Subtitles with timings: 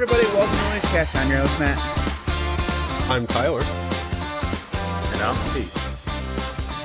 [0.00, 1.14] Hey everybody, welcome to Linux Cast.
[1.14, 1.78] I'm your host Matt.
[3.10, 3.60] I'm Tyler.
[5.12, 5.74] And I'm Steve.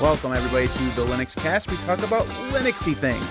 [0.01, 1.71] Welcome everybody to the Linux Cast.
[1.71, 3.25] We talk about Linuxy things.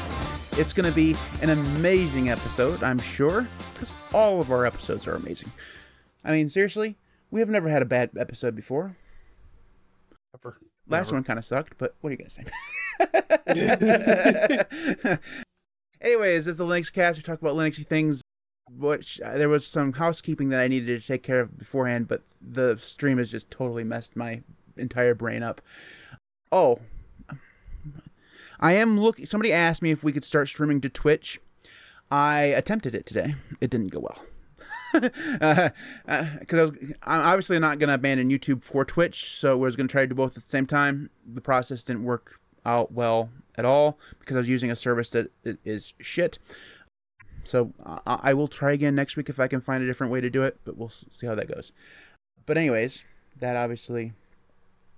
[0.59, 5.17] It's going to be an amazing episode, I'm sure, because all of our episodes are
[5.17, 5.53] amazing.
[6.25, 6.97] I mean, seriously,
[7.31, 8.97] we have never had a bad episode before.
[10.35, 10.57] Ever.
[10.89, 11.17] Last Never.
[11.17, 12.45] one kind of sucked, but what are you gonna say?
[16.01, 17.19] Anyways, it's the Linux Cast.
[17.19, 18.24] We talk about Linuxy things.
[18.71, 22.23] Which uh, there was some housekeeping that I needed to take care of beforehand, but
[22.41, 24.43] the stream has just totally messed my
[24.77, 25.61] entire brain up.
[26.51, 26.81] Oh,
[28.61, 29.27] I am looking.
[29.27, 31.41] Somebody asked me if we could start streaming to Twitch.
[32.11, 33.35] I attempted it today.
[33.61, 34.23] It didn't go well.
[34.93, 35.71] Because uh,
[36.09, 36.71] I was,
[37.03, 40.03] I'm obviously not going to abandon YouTube for Twitch, so I was going to try
[40.03, 41.11] to do both at the same time.
[41.27, 45.31] The process didn't work out well at all because I was using a service that
[45.65, 46.39] is shit.
[47.45, 50.21] So I, I will try again next week if I can find a different way
[50.21, 51.73] to do it, but we'll see how that goes.
[52.47, 53.05] But anyways,
[53.39, 54.13] that obviously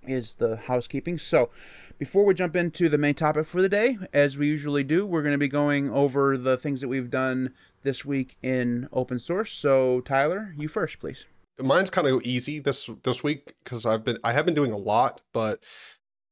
[0.05, 1.17] is the housekeeping.
[1.17, 1.49] So
[1.97, 5.21] before we jump into the main topic for the day, as we usually do, we're
[5.21, 7.53] going to be going over the things that we've done
[7.83, 9.51] this week in open source.
[9.51, 11.25] So Tyler, you first, please.
[11.59, 14.77] Mine's kind of easy this this week because I've been I have been doing a
[14.77, 15.63] lot, but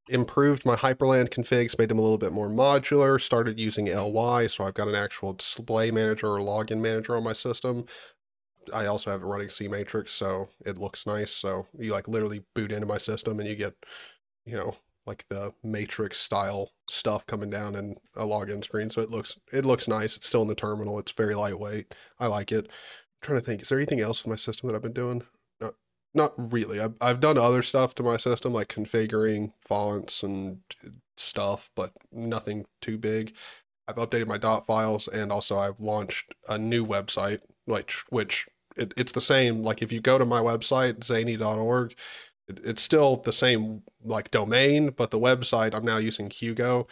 [0.09, 3.19] improved my Hyprland configs, made them a little bit more modular.
[3.19, 7.33] Started using LY, so I've got an actual display manager or login manager on my
[7.33, 7.85] system.
[8.73, 11.31] I also have it running C Matrix, so it looks nice.
[11.31, 13.75] So you like literally boot into my system and you get,
[14.45, 18.89] you know, like the matrix style stuff coming down in a login screen.
[18.89, 20.17] So it looks it looks nice.
[20.17, 20.99] It's still in the terminal.
[20.99, 21.93] It's very lightweight.
[22.19, 22.69] I like it.
[23.21, 25.23] trying to think, is there anything else in my system that I've been doing?
[26.15, 26.79] No, not really.
[26.79, 30.59] I've I've done other stuff to my system like configuring fonts and
[31.17, 33.35] stuff, but nothing too big.
[33.87, 38.93] I've updated my dot files and also I've launched a new website, which which it,
[38.97, 39.63] it's the same.
[39.63, 41.95] Like if you go to my website, zaney.org,
[42.47, 46.87] it, it's still the same like domain, but the website I'm now using Hugo.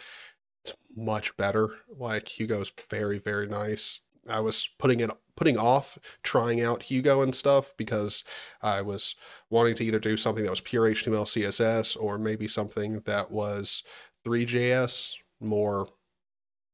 [0.64, 1.70] It's much better.
[1.98, 4.00] Like Hugo's very, very nice.
[4.28, 8.24] I was putting it putting off trying out Hugo and stuff because
[8.62, 9.16] I was
[9.50, 13.82] wanting to either do something that was pure HTML CSS or maybe something that was
[14.26, 15.88] 3JS, more,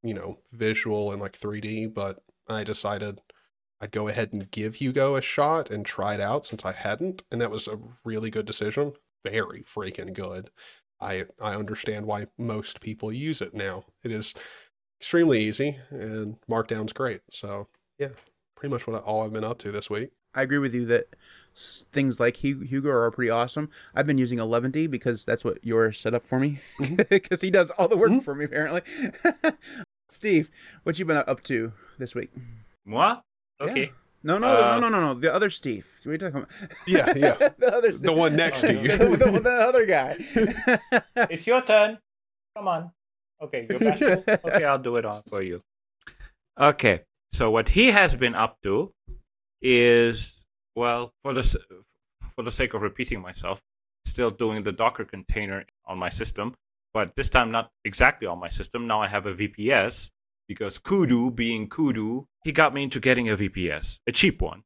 [0.02, 1.92] you know, visual and like 3D.
[1.92, 3.20] But I decided
[3.80, 7.22] I'd go ahead and give Hugo a shot and try it out since I hadn't.
[7.30, 8.92] And that was a really good decision.
[9.24, 10.50] Very freaking good.
[11.00, 13.84] I I understand why most people use it now.
[14.04, 14.34] It is
[15.00, 17.22] extremely easy and Markdown's great.
[17.30, 18.10] So yeah,
[18.60, 20.10] pretty much what I, all I've been up to this week.
[20.34, 21.08] I agree with you that
[21.56, 23.70] things like Hugo are pretty awesome.
[23.96, 26.60] I've been using 11ty because that's what you're set up for me
[27.10, 28.22] because he does all the work Mhm.
[28.22, 28.82] for me apparently.
[30.10, 30.50] Steve,
[30.84, 32.30] what you been up to this week?
[32.84, 33.16] Moi?
[33.60, 33.66] Yeah.
[33.66, 33.92] Okay.
[34.22, 35.14] No, no, Uh, no, no, no, no.
[35.14, 35.86] The other Steve.
[36.04, 36.50] What are you talking about?
[36.86, 37.48] Yeah, yeah.
[37.58, 38.96] the other The one next to you.
[38.96, 40.16] the, the- the other guy.
[41.30, 41.98] It's your turn.
[42.54, 42.90] Come on.
[43.40, 44.22] Okay, you're bashful?
[44.44, 45.62] okay, I'll do it on for you.
[46.58, 47.00] Okay.
[47.32, 48.92] So what he has been up to
[49.62, 50.40] is
[50.74, 51.42] well, for the
[52.34, 53.60] for the sake of repeating myself,
[54.04, 56.54] still doing the Docker container on my system,
[56.94, 58.86] but this time not exactly on my system.
[58.86, 60.10] Now I have a VPS
[60.48, 64.62] because Kudu, being Kudu, he got me into getting a VPS, a cheap one,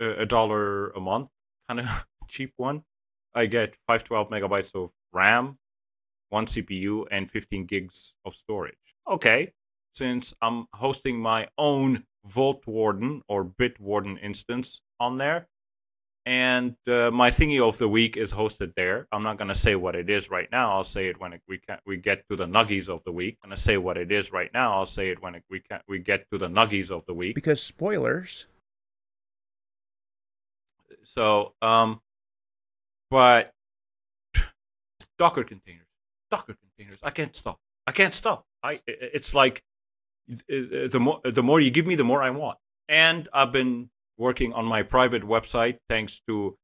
[0.00, 1.30] a, a dollar a month,
[1.68, 2.82] kind of cheap one.
[3.34, 5.58] I get 512 megabytes of RAM,
[6.30, 8.96] one CPU, and 15 gigs of storage.
[9.08, 9.52] Okay,
[9.96, 15.48] since I'm hosting my own Vaultwarden or Bitwarden instance on there,
[16.26, 19.06] and uh, my thingy of the week is hosted there.
[19.12, 20.72] I'm not gonna say what it is right now.
[20.72, 23.38] I'll say it when it, we can, we get to the nuggies of the week.
[23.42, 24.74] I'm gonna say what it is right now.
[24.74, 27.36] I'll say it when it, we can, we get to the nuggies of the week.
[27.36, 28.46] because spoilers.
[31.04, 32.00] So, um,
[33.08, 33.52] but
[35.18, 35.86] Docker containers,
[36.30, 36.98] Docker containers.
[37.02, 37.60] I can't stop.
[37.86, 38.44] I can't stop.
[38.64, 38.80] I.
[38.88, 39.62] It's like
[40.48, 42.58] the more the more you give me, the more I want.
[42.88, 46.56] And I've been working on my private website thanks to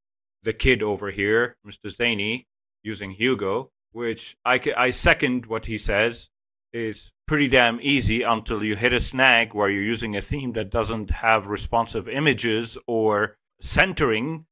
[0.42, 1.94] the kid over here, Mr.
[1.94, 2.46] Zaney,
[2.82, 6.30] using Hugo, which I I second what he says
[6.72, 10.70] is pretty damn easy until you hit a snag where you're using a theme that
[10.70, 14.46] doesn't have responsive images or centering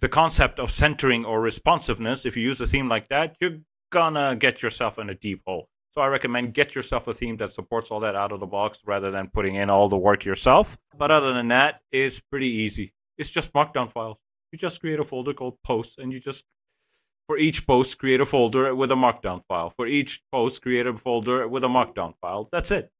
[0.00, 3.58] the concept of centering or responsiveness if you use a theme like that you're
[3.90, 7.52] gonna get yourself in a deep hole so i recommend get yourself a theme that
[7.52, 10.78] supports all that out of the box rather than putting in all the work yourself.
[10.96, 12.92] But other than that it's pretty easy.
[13.18, 14.18] It's just markdown files.
[14.52, 16.44] You just create a folder called posts and you just
[17.26, 19.70] for each post create a folder with a markdown file.
[19.70, 22.48] For each post create a folder with a markdown file.
[22.50, 22.90] That's it.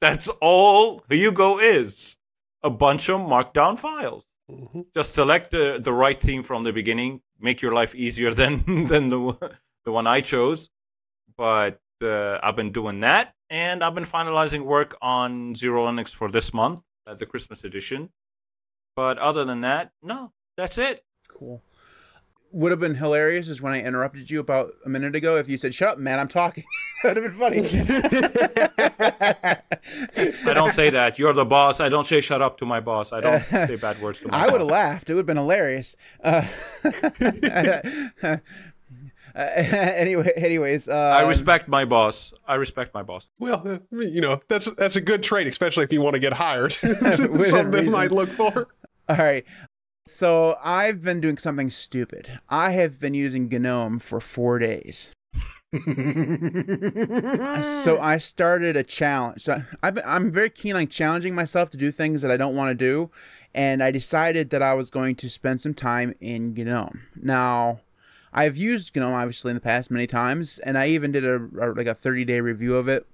[0.00, 2.16] That's all hugo is.
[2.62, 4.24] A bunch of markdown files.
[4.50, 7.20] hmm Just select the, the right theme from the beginning.
[7.38, 10.70] Make your life easier than than the the one I chose.
[11.36, 16.52] But uh, I've been doing that, and I've been finalizing work on XeroLinux for this
[16.52, 18.10] month, uh, the Christmas edition.
[18.94, 21.04] But other than that, no, that's it.
[21.28, 21.62] Cool.
[22.52, 25.36] Would have been hilarious is when I interrupted you about a minute ago.
[25.36, 26.64] If you said, "Shut up, man, I'm talking,"
[27.02, 27.58] that would have been funny.
[30.46, 31.18] I don't say that.
[31.18, 31.80] You're the boss.
[31.80, 33.12] I don't say shut up to my boss.
[33.12, 35.10] I don't say bad words to my I would have laughed.
[35.10, 35.96] It would have been hilarious.
[36.22, 36.46] Uh,
[39.36, 42.32] uh, anyway, anyways, uh, I respect my boss.
[42.48, 43.26] I respect my boss.
[43.38, 46.32] Well, uh, you know that's that's a good trait, especially if you want to get
[46.32, 46.74] hired.
[46.82, 47.90] Within Something reason.
[47.90, 48.68] might look for.
[49.08, 49.44] All right.
[50.08, 52.38] So I've been doing something stupid.
[52.48, 55.12] I have been using GNOME for four days.
[57.84, 59.42] So I started a challenge.
[59.42, 62.70] So I've I'm very keen on challenging myself to do things that I don't want
[62.70, 63.10] to do,
[63.54, 67.02] and I decided that I was going to spend some time in GNOME.
[67.16, 67.80] Now,
[68.36, 71.72] I've used GNOME obviously in the past many times, and I even did a, a
[71.72, 73.06] like a 30 day review of it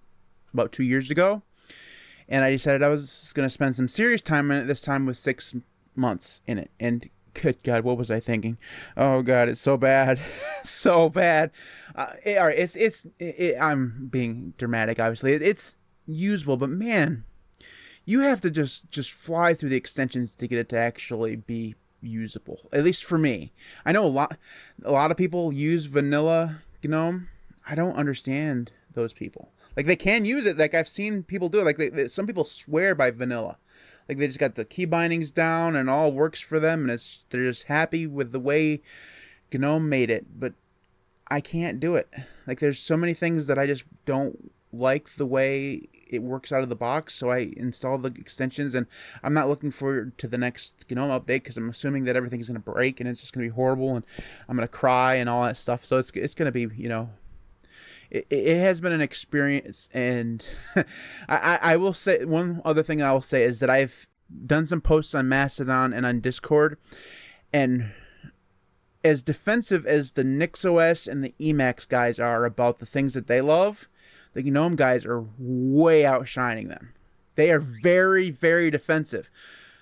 [0.53, 1.43] about two years ago.
[2.29, 5.07] And I decided I was going to spend some serious time in it this time
[5.07, 5.55] with six
[5.95, 6.71] months in it.
[6.81, 8.59] And good God, what was I thinking?
[8.97, 10.21] Oh God, it's so bad,
[10.65, 11.53] so bad.
[11.95, 15.35] Uh, it, all right, it's it's it, I'm being dramatic, obviously.
[15.35, 15.77] It, it's
[16.07, 17.25] usable, but man,
[18.05, 21.77] you have to just just fly through the extensions to get it to actually be
[22.03, 22.69] usable.
[22.73, 23.53] At least for me,
[23.85, 24.37] I know a lot
[24.85, 27.29] a lot of people use vanilla GNOME.
[27.67, 29.53] I don't understand those people.
[29.77, 30.59] Like they can use it.
[30.59, 31.65] Like I've seen people do it.
[31.65, 33.59] Like they, they- some people swear by vanilla.
[34.09, 37.25] Like they just got the key bindings down and all works for them, and it's
[37.31, 38.83] they're just happy with the way
[39.53, 40.39] GNOME made it.
[40.39, 40.55] But
[41.29, 42.09] I can't do it.
[42.47, 46.63] Like there's so many things that I just don't like the way it works out
[46.63, 47.15] of the box.
[47.15, 48.87] So I install the extensions, and
[49.23, 52.61] I'm not looking forward to the next GNOME update because I'm assuming that everything's gonna
[52.61, 54.05] break and it's just gonna be horrible, and
[54.49, 55.85] I'm gonna cry and all that stuff.
[55.85, 57.11] So it's it's gonna be you know
[58.11, 60.45] it, it has been an experience and
[60.77, 60.85] I,
[61.29, 64.07] I I will say one other thing I will say is that I've
[64.47, 66.79] done some posts on Mastodon and on Discord
[67.53, 67.93] and
[69.05, 73.41] as defensive as the NixOS and the Emacs guys are about the things that they
[73.41, 73.89] love,
[74.34, 76.93] the GNOME guys are way outshining them.
[77.34, 79.31] They are very, very defensive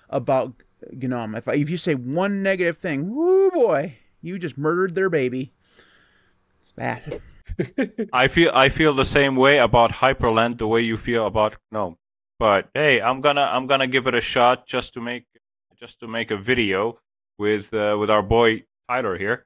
[0.09, 0.53] about
[0.91, 1.35] GNOME.
[1.35, 5.53] If, if you say one negative thing, whoo boy, you just murdered their baby.
[6.59, 7.21] It's bad.
[8.13, 11.97] I feel I feel the same way about Hyprland the way you feel about GNOME.
[12.39, 15.25] But hey, I'm gonna I'm gonna give it a shot just to make
[15.79, 16.99] just to make a video
[17.37, 19.45] with uh, with our boy Tyler here.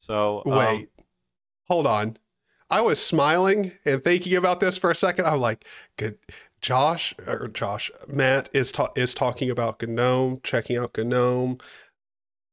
[0.00, 0.88] So um, Wait,
[1.66, 2.18] hold on.
[2.74, 5.26] I was smiling and thinking about this for a second.
[5.26, 5.64] I'm like,
[5.96, 6.18] good.
[6.60, 11.58] Josh or Josh Matt is ta- is talking about GNOME, checking out GNOME.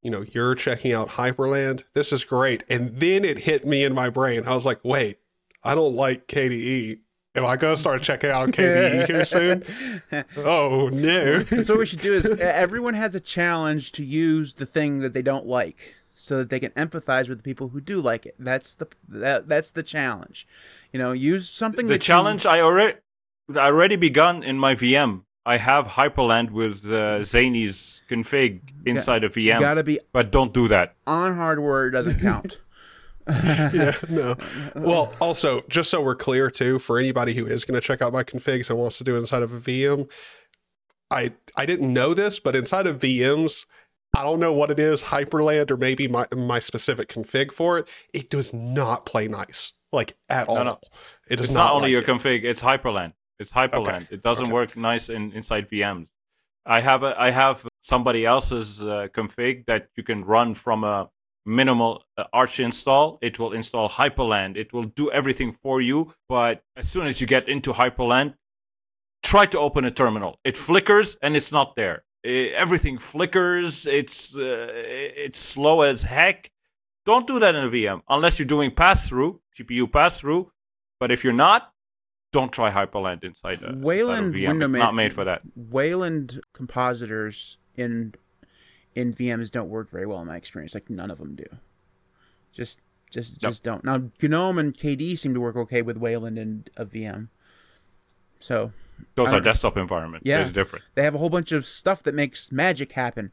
[0.03, 1.85] You know, you're checking out Hyprland.
[1.95, 2.63] This is great.
[2.69, 4.43] And then it hit me in my brain.
[4.45, 5.17] I was like, wait,
[5.63, 6.99] I don't like KDE.
[7.33, 9.63] Am I going to start checking out KDE here soon?
[10.37, 11.43] Oh no!
[11.45, 15.13] so what we should do is everyone has a challenge to use the thing that
[15.13, 18.35] they don't like so that they can empathize with the people who do like it
[18.39, 20.47] that's the that, that's the challenge
[20.93, 22.97] you know use something the that you- challenge I already
[23.55, 25.23] I already begun in my VM.
[25.45, 30.67] I have Hyprland with uh, Zaney's config inside a VM, gotta be but don't do
[30.67, 30.95] that.
[31.07, 32.59] on hardware it doesn't count
[33.27, 34.35] yeah, no.
[34.75, 38.11] Well, also, just so we're clear too, for anybody who is going to check out
[38.11, 40.09] my configs and wants to do it inside of a VM,
[41.11, 43.65] I I didn't know this, but inside of VMs,
[44.15, 47.87] I don't know what it is, Hyprland or maybe my my specific config for it.
[48.13, 50.63] It does not play nice, like at all.
[50.63, 50.79] no.
[51.29, 52.21] It does It's not, only like your it.
[52.21, 53.13] config; it's Hyprland.
[53.39, 54.11] It's Hyprland.
[54.11, 54.53] It doesn't okay.
[54.53, 56.07] work nice in inside VMs.
[56.65, 61.09] I have a I have somebody else's uh, config that you can run from a
[61.45, 63.17] minimal uh, Arch install.
[63.21, 64.57] It will install Hyprland.
[64.57, 66.13] It will do everything for you.
[66.29, 68.35] But as soon as you get into Hyprland,
[69.23, 70.39] try to open a terminal.
[70.43, 72.03] It flickers and it's not there.
[72.23, 73.85] Eh, everything flickers.
[73.85, 76.51] It's uh, it's slow as heck.
[77.05, 80.51] Don't do that in a VM unless you're doing pass through GPU pass through.
[80.99, 81.73] But if you're not,
[82.31, 84.47] don't try Hyprland inside a, inside a Wayland VM.
[84.49, 85.41] window It's not made for that.
[85.55, 88.13] wayland compositors in
[88.93, 91.45] in vms don't work very well in my experience like none of them do
[92.51, 96.69] just just just don't now gnome and kde seem to work okay with wayland and
[96.77, 97.29] a vm
[98.39, 98.71] so
[99.15, 100.23] Those are desktop environment.
[100.25, 100.41] Yeah.
[100.41, 100.85] It's different.
[100.95, 103.31] They have a whole bunch of stuff that makes magic happen.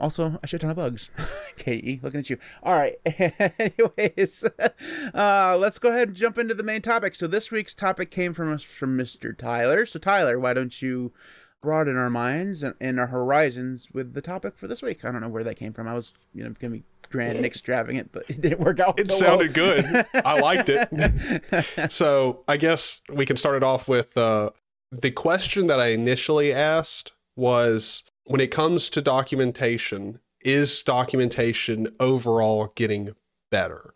[0.00, 1.10] Also, a shit ton of bugs.
[1.58, 2.38] KDE, looking at you.
[2.62, 2.96] All right.
[3.58, 4.44] Anyways,
[5.14, 7.16] uh, let's go ahead and jump into the main topic.
[7.16, 9.36] So this week's topic came from us from Mr.
[9.36, 9.84] Tyler.
[9.86, 11.12] So Tyler, why don't you
[11.60, 15.04] broaden our minds and, and our horizons with the topic for this week.
[15.04, 15.88] I don't know where that came from.
[15.88, 19.00] I was, you know, gonna be grand and extravagant, but it didn't work out.
[19.00, 19.82] It so sounded well.
[19.82, 20.06] good.
[20.14, 21.92] I liked it.
[21.92, 24.50] so I guess we can start it off with uh,
[24.90, 32.72] the question that I initially asked was when it comes to documentation, is documentation overall
[32.74, 33.14] getting
[33.50, 33.92] better?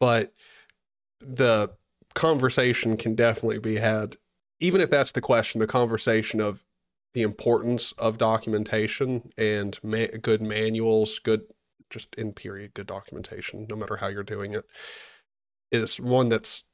[0.00, 0.32] But
[1.20, 1.70] the
[2.14, 4.16] conversation can definitely be had,
[4.60, 6.64] even if that's the question, the conversation of
[7.14, 11.42] the importance of documentation and ma- good manuals, good
[11.90, 14.64] just in period good documentation, no matter how you're doing it,
[15.70, 16.64] is one that's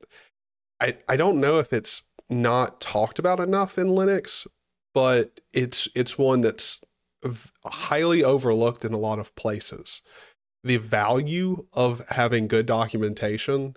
[0.81, 4.47] I I don't know if it's not talked about enough in Linux,
[4.95, 6.81] but it's it's one that's
[7.67, 10.03] highly overlooked in a lot of places.
[10.63, 13.75] The value of having good documentation,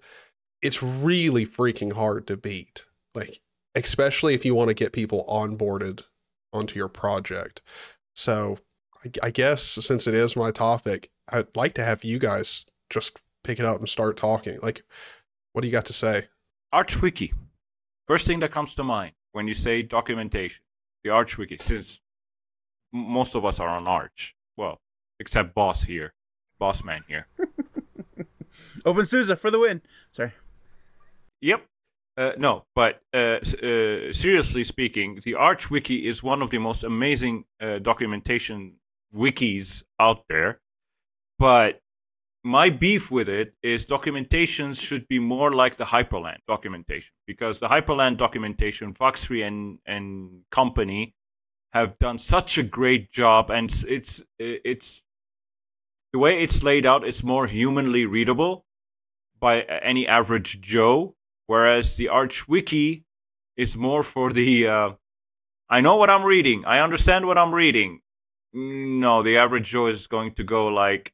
[0.61, 2.85] it's really freaking hard to beat.
[3.15, 3.41] Like
[3.75, 6.03] especially if you want to get people onboarded
[6.51, 7.61] onto your project.
[8.15, 8.59] So
[9.03, 13.19] I, I guess since it is my topic, I'd like to have you guys just
[13.43, 14.57] pick it up and start talking.
[14.61, 14.83] Like,
[15.53, 16.27] what do you got to say?
[16.73, 17.33] ArchWiki.
[18.07, 20.63] First thing that comes to mind when you say documentation,
[21.03, 22.01] the ArchWiki, since
[22.91, 24.35] most of us are on Arch.
[24.57, 24.81] Well,
[25.19, 26.13] except Boss here,
[26.59, 27.27] Boss Man here.
[28.85, 29.81] Open OpenSUSE for the win.
[30.11, 30.31] Sorry.
[31.41, 31.65] Yep.
[32.15, 36.83] Uh, no, but uh, uh, seriously speaking, the Arch Wiki is one of the most
[36.83, 38.73] amazing uh, documentation
[39.15, 40.59] wikis out there.
[41.39, 41.81] But
[42.43, 47.67] my beef with it is documentations should be more like the Hyprland documentation because the
[47.67, 51.15] Hyprland documentation, Fox3 and and company
[51.71, 55.03] have done such a great job, and it's it's
[56.11, 57.07] the way it's laid out.
[57.07, 58.65] It's more humanly readable
[59.39, 61.15] by any average Joe
[61.47, 63.05] whereas the Arch Wiki
[63.55, 64.91] is more for the uh,
[65.69, 68.01] I know what I'm reading, I understand what I'm reading.
[68.53, 71.13] No, the average Joe is going to go like,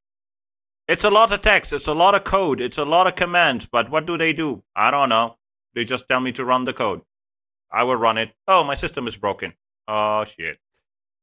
[0.90, 3.68] it's a lot of text, it's a lot of code, it's a lot of commands,
[3.72, 4.64] but what do they do?
[4.76, 5.38] I don't know.
[5.76, 7.02] They just tell me to run the code.
[7.72, 8.32] I will run it.
[8.48, 9.54] Oh, my system is broken.
[9.88, 10.58] Oh shit.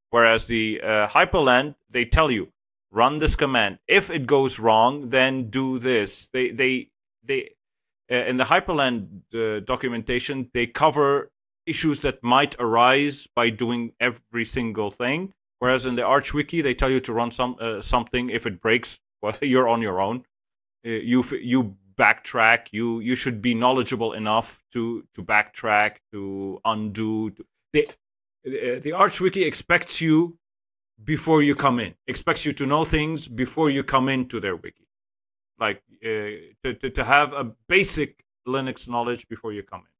[0.09, 2.53] Whereas the uh, Hyprland, they tell you
[2.91, 3.79] run this command.
[3.87, 6.27] If it goes wrong, then do this.
[6.27, 6.89] They they
[7.23, 7.51] they
[8.09, 11.29] uh, in the Hyprland uh, documentation, they cover
[11.65, 15.33] issues that might arise by doing every single thing.
[15.59, 18.29] Whereas in the Arch Wiki, they tell you to run some uh, something.
[18.29, 20.23] If it breaks, well, you're on your own.
[20.85, 22.67] Uh, you you backtrack.
[22.71, 27.31] You you should be knowledgeable enough to to backtrack, to undo.
[27.31, 30.37] To, the the Arch Wiki expects you
[31.03, 31.95] before you come in.
[32.07, 34.87] Expects you to know things before you come into their wiki
[35.59, 36.07] like uh,
[36.63, 39.93] to, to, to have a basic linux knowledge before you come in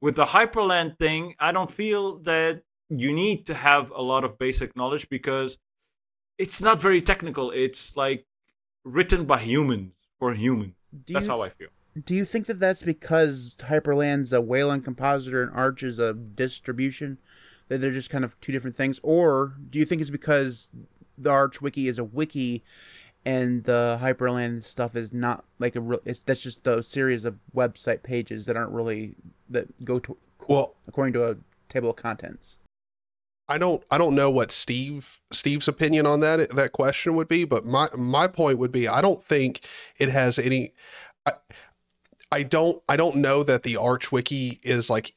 [0.00, 4.38] with the hyprland thing i don't feel that you need to have a lot of
[4.38, 5.58] basic knowledge because
[6.38, 8.24] it's not very technical it's like
[8.84, 10.74] written by humans for humans
[11.04, 11.68] Do that's you, how i feel
[12.04, 17.18] do you think that that's because Hyprland's a Wayland compositor and Arch is a distribution?
[17.68, 18.98] That they're just kind of two different things?
[19.02, 20.70] Or do you think it's because
[21.18, 22.64] the Arch Wiki is a wiki
[23.24, 27.38] and the Hyprland stuff is not like a real, it's that's just a series of
[27.54, 29.14] website pages that aren't really,
[29.50, 30.16] that go to,
[30.48, 31.36] Well, according to a
[31.68, 32.58] table of contents?
[33.48, 37.44] I don't I don't know what Steve Steve's opinion on that that question would be,
[37.44, 39.66] but my my point would be I don't think
[39.98, 40.72] it has any
[41.26, 41.32] I
[42.30, 45.14] I don't I don't know that the Arch wiki is like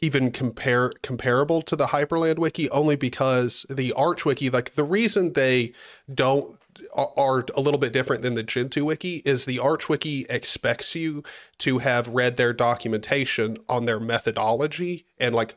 [0.00, 5.32] even compare comparable to the Hyprland wiki only because the Arch wiki like the reason
[5.32, 5.72] they
[6.12, 6.58] don't
[6.94, 11.22] are- a little bit different than the Gentoo wiki is the Arch wiki expects you
[11.58, 15.56] to have read their documentation on their methodology and like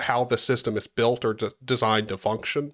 [0.00, 2.72] how the system is built or de- designed to function.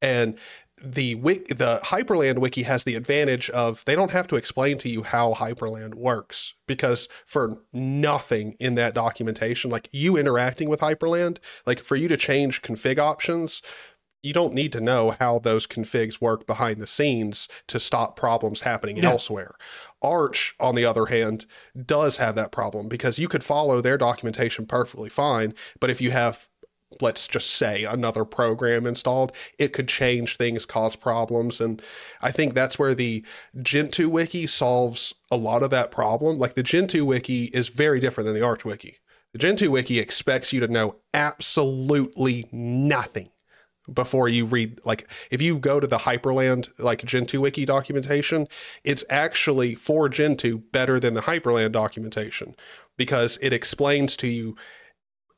[0.00, 0.38] And
[0.80, 4.88] the wiki, the Hyprland wiki has the advantage of they don't have to explain to
[4.88, 11.38] you how Hyprland works because for nothing in that documentation, like you interacting with Hyprland,
[11.66, 13.60] like for you to change config options,
[14.22, 18.60] you don't need to know how those configs work behind the scenes to stop problems
[18.60, 19.10] happening Yeah.
[19.10, 19.54] elsewhere.
[20.02, 21.46] Arch, on the other hand,
[21.84, 26.10] does have that problem because you could follow their documentation perfectly fine, but if you
[26.10, 26.48] have
[27.00, 31.60] let's just say another program installed, it could change things, cause problems.
[31.60, 31.82] And
[32.22, 33.24] I think that's where the
[33.60, 36.38] Gentoo wiki solves a lot of that problem.
[36.38, 38.96] Like the Gentoo wiki is very different than the Arch wiki.
[39.32, 43.28] The Gentoo wiki expects you to know absolutely nothing
[43.92, 48.46] before you read like if you go to the hyprland like gentoo wiki documentation
[48.84, 52.54] it's actually for gentoo better than the hyprland documentation
[52.96, 54.56] because it explains to you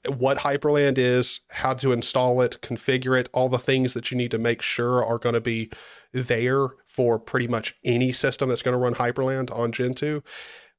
[0.09, 4.31] what Hyprland is, how to install it, configure it, all the things that you need
[4.31, 5.71] to make sure are going to be
[6.13, 10.23] there for pretty much any system that's going to run Hyprland on Gentoo.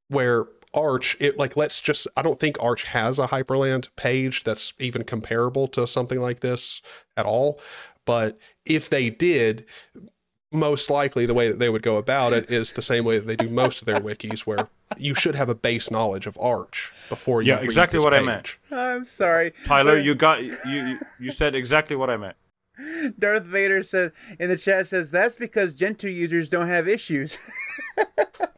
[0.08, 4.74] Where Arch, it like let's just I don't think Arch has a Hyprland page that's
[4.80, 6.82] even comparable to something like this
[7.18, 7.60] at all.
[8.06, 9.66] But if they did,
[10.54, 13.26] most likely the way that they would go about it is the same way that
[13.26, 16.92] they do most of their wikis, where you should have a base knowledge of Arch
[17.10, 17.50] before you.
[17.50, 18.58] Yeah, read exactly this what I meant.
[18.72, 19.54] I'm sorry.
[19.66, 22.36] Tyler, you got you you- you said exactly what I meant.
[23.20, 27.40] Darth Vader said in the chat says that's because Gentoo users don't have issues.
[27.98, 28.06] I,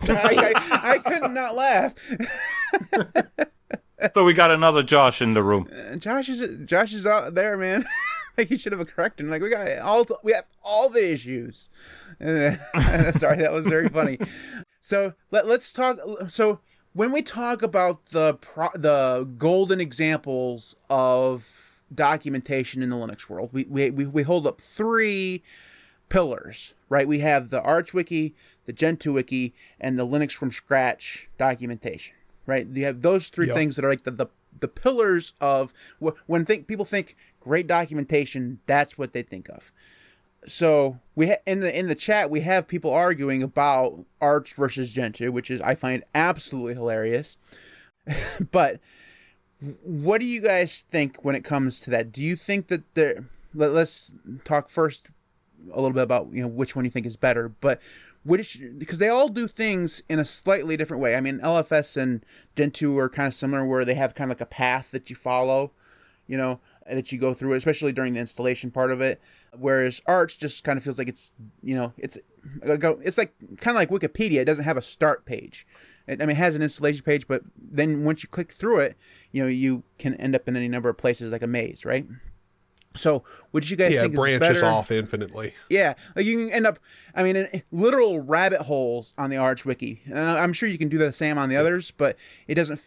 [0.01, 1.93] I, I could not laugh.
[4.13, 5.67] So we got another Josh in the room.
[5.71, 7.85] And Josh is Josh is out there, man.
[8.37, 9.25] like he should have corrected.
[9.25, 9.31] him.
[9.31, 11.69] Like we got all we have all the issues.
[12.19, 12.55] Uh,
[13.13, 14.19] Sorry, that was very funny.
[14.81, 15.99] So let let's talk.
[16.27, 16.59] So
[16.91, 23.49] when we talk about the pro, the golden examples of documentation in the Linux world,
[23.53, 25.43] we we we, we hold up three
[26.09, 27.07] pillars, right?
[27.07, 28.35] We have the Arch Wiki,
[28.65, 32.67] the Gentoo Wiki, and the Linux from scratch documentation, right?
[32.67, 33.55] You have those three Yep.
[33.55, 34.27] things that are like the, the,
[34.59, 35.73] the pillars of
[36.27, 39.71] when think people think great documentation, that's what they think of.
[40.45, 44.91] So we ha- in the in the chat we have people arguing about Arch versus
[44.91, 47.37] Gentoo, which is I find absolutely hilarious.
[48.51, 48.79] but
[49.83, 52.11] what do you guys think when it comes to that?
[52.11, 53.25] Do you think that there?
[53.55, 54.11] Let, let's
[54.43, 55.07] talk first
[55.71, 57.79] a little bit about you know which one you think is better, but
[58.23, 61.15] which because they all do things in a slightly different way.
[61.15, 64.41] I mean, LFS and Gentoo are kind of similar, where they have kind of like
[64.41, 65.71] a path that you follow,
[66.27, 69.21] you know, that you go through, especially during the installation part of it.
[69.57, 72.17] Whereas Arch just kind of feels like it's you know it's
[72.63, 74.39] it's like kind of like Wikipedia.
[74.39, 75.67] It doesn't have a start page.
[76.07, 78.97] It, I mean, it has an installation page, but then once you click through it,
[79.31, 82.05] you know, you can end up in any number of places like a maze, right?
[82.95, 85.55] So, what did you guys Yeah, think branches off infinitely.
[85.69, 86.77] Yeah, like you can end up,
[87.15, 90.01] I mean, in literal rabbit holes on the Arch Wiki.
[90.13, 92.79] Uh, I'm sure you can do the same on the others, but it doesn't.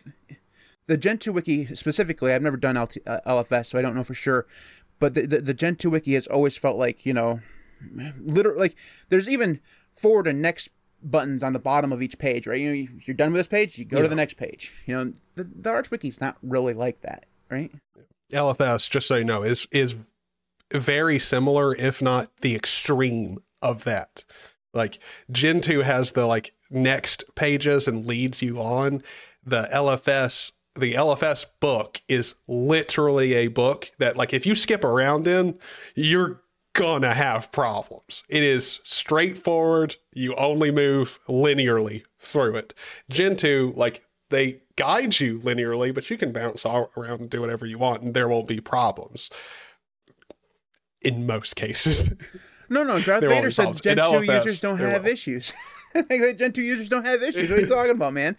[0.86, 4.14] The Gentoo Wiki specifically, I've never done LT, uh, LFS, so I don't know for
[4.14, 4.46] sure.
[5.00, 7.40] But the, the the Gentoo Wiki has always felt like you know,
[8.20, 8.76] literally like
[9.08, 10.68] there's even forward and next
[11.02, 12.60] buttons on the bottom of each page, right?
[12.60, 14.72] You know, you're done with this page, you go to the next page.
[14.86, 17.70] You know, the, the Wiki's not really like that, right?
[18.32, 19.96] LFS, just so you know, is is
[20.72, 24.24] very similar, if not the extreme of that.
[24.74, 24.98] Like
[25.30, 29.02] Gentoo has the like next pages and leads you on.
[29.44, 35.26] The LFS, the LFS book is literally a book that like if you skip around
[35.26, 35.58] in,
[35.94, 36.42] you're
[36.76, 38.24] gonna have problems.
[38.28, 39.96] It is straightforward.
[40.14, 42.74] You only move linearly through it.
[43.10, 47.66] Gentoo, like they guide you linearly, but you can bounce all around and do whatever
[47.66, 49.30] you want, and there won't be problems.
[51.02, 52.04] In most cases,
[52.68, 53.00] No, no.
[53.00, 53.68] Darth Vader said.
[53.68, 55.52] In Gentoo users don't have issues.
[56.10, 57.50] like Gentoo users don't have issues.
[57.50, 58.36] What are you talking about, man?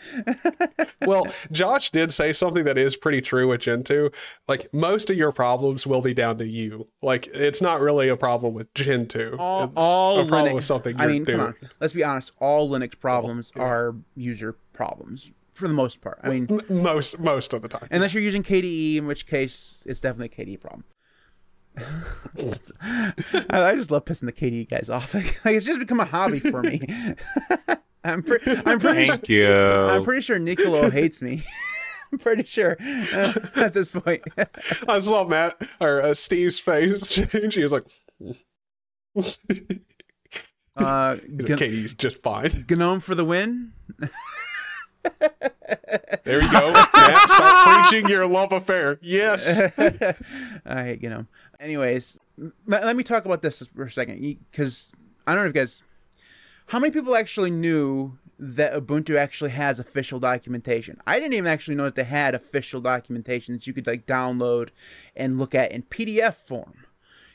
[1.06, 4.10] well, Josh did say something that is pretty true with Gentoo.
[4.48, 6.88] Like most of your problems will be down to you.
[7.02, 9.36] Like it's not really a problem with Gentoo.
[9.38, 10.56] all, it's all a problem Linux.
[10.56, 11.38] with something I you're mean, doing.
[11.38, 11.56] come on.
[11.80, 12.32] Let's be honest.
[12.40, 13.64] All Linux problems yeah.
[13.64, 16.20] are user problems for the most part.
[16.24, 17.88] I mean, most most of the time.
[17.92, 20.84] unless you're using KDE, in which case it's definitely a KDE problem.
[22.40, 23.14] I,
[23.52, 25.14] I just love pissing the KDE guys off.
[25.46, 26.82] like it's just become a hobby for me.
[28.04, 29.08] I'm, pre- I'm pretty.
[29.08, 29.52] Thank you.
[29.54, 31.44] I'm pretty sure Nicolo hates me.
[32.12, 34.22] I'm pretty sure uh, at this point.
[34.88, 37.54] I saw Matt or uh, Steve's face change.
[37.56, 37.84] He was like,
[40.76, 41.22] Uh, G-
[41.56, 43.74] "KDE's just fine." Gnome for the win.
[46.24, 47.30] There you go, Matt.
[47.30, 49.00] Start preaching your love affair.
[49.02, 49.48] Yes.
[50.66, 51.28] I hate Gnome.
[51.60, 52.20] Anyways,
[52.66, 54.92] let, let me talk about this for a second because
[55.26, 55.84] I don't know if you guys.
[56.68, 61.00] How many people actually knew that Ubuntu actually has official documentation?
[61.08, 64.70] I didn't even actually know that they had official documentation that you could like download
[65.16, 66.86] and look at in PDF form.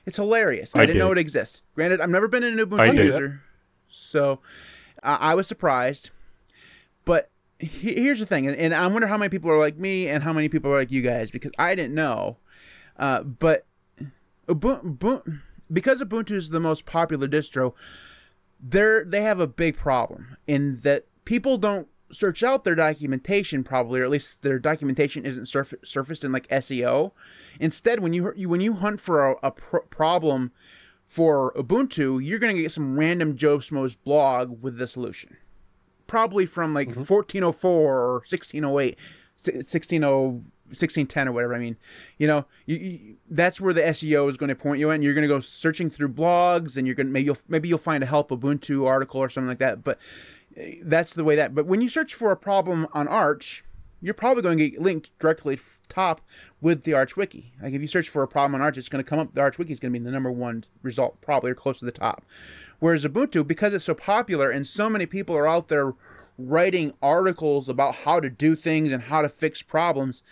[0.05, 0.77] It's hilarious.
[0.77, 1.63] I, I didn't know it exists.
[1.75, 3.07] Granted, I've never been an Ubuntu I did.
[3.07, 3.41] user,
[3.89, 4.41] so
[5.03, 6.11] uh, I was surprised.
[7.05, 7.32] But he-
[7.63, 10.49] here's the thing, and, I wonder how many people are like me and how many
[10.49, 12.39] people are like you guys because I didn't know.
[12.99, 13.67] Uh, but
[14.49, 15.41] Ubuntu,
[15.73, 17.75] because Ubuntu is the most popular distro,
[18.61, 24.01] they're they have a big problem in that people don't search out their documentation probably,
[24.01, 27.13] or at least their documentation isn't surf- surfaced in like SEO.
[27.59, 30.53] Instead, when you you- when you hunt for a, a pro- problem
[31.07, 35.37] for Ubuntu, you're gonna get some random Joe Schmo's blog with the solution,
[36.13, 38.99] probably from like 1404 or 1608,
[39.37, 41.55] si- 1600 1610 or whatever.
[41.55, 41.77] I mean,
[42.19, 45.01] you know, you, you, that's where the SEO is going to point you in.
[45.01, 47.79] You're going to go searching through blogs, and you're going to maybe you'll maybe you'll
[47.79, 49.83] find a help Ubuntu article or something like that.
[49.83, 49.99] But
[50.55, 51.55] eh, that's the way that.
[51.55, 53.65] But when you search for a problem on Arch,
[54.03, 55.57] you're probably going to get linked directly
[55.93, 56.21] top
[56.61, 57.53] with the Arch Wiki.
[57.63, 59.35] Like if you search for a problem on Arch, it's going to come up.
[59.35, 61.85] The Arch Wiki is going to be the number one result, probably or close to
[61.85, 62.25] the top.
[62.79, 65.95] Whereas Ubuntu, because it's so popular and so many people are out there
[66.39, 70.23] writing articles about how to do things and how to fix problems,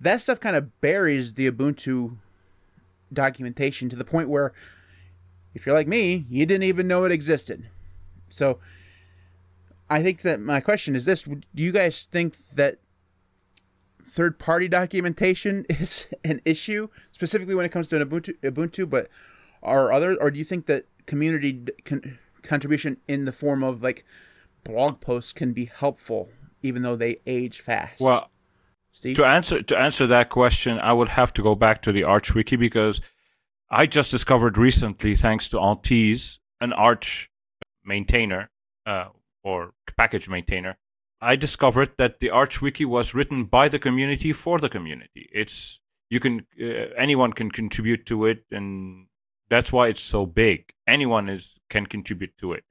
[0.00, 2.16] that stuff kind of buries the Ubuntu
[3.12, 4.52] documentation to the point where
[5.54, 7.68] if you're like me, you didn't even know it existed.
[8.30, 8.58] So
[9.90, 12.78] I think that my question is this, do you guys think that
[14.04, 19.08] third party documentation is an issue specifically when it comes to an Ubuntu, Ubuntu but
[19.62, 24.04] are other or do you think that community con- contribution in the form of like
[24.64, 26.28] blog posts can be helpful
[26.62, 28.30] even though they age fast well
[28.92, 29.16] Steve?
[29.16, 32.34] to answer to answer that question i would have to go back to the arch
[32.34, 33.00] wiki because
[33.70, 37.30] i just discovered recently thanks to Antiz, an arch
[37.84, 38.50] maintainer
[38.86, 39.06] uh,
[39.42, 40.76] or package maintainer
[41.22, 45.80] i discovered that the arch wiki was written by the community for the community it's
[46.10, 49.06] you can uh, anyone can contribute to it and
[49.52, 50.72] that's why it's so big.
[50.86, 52.64] Anyone is can contribute to it.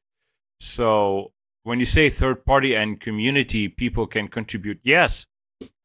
[0.60, 5.28] So when you say third party and community people can contribute, yes,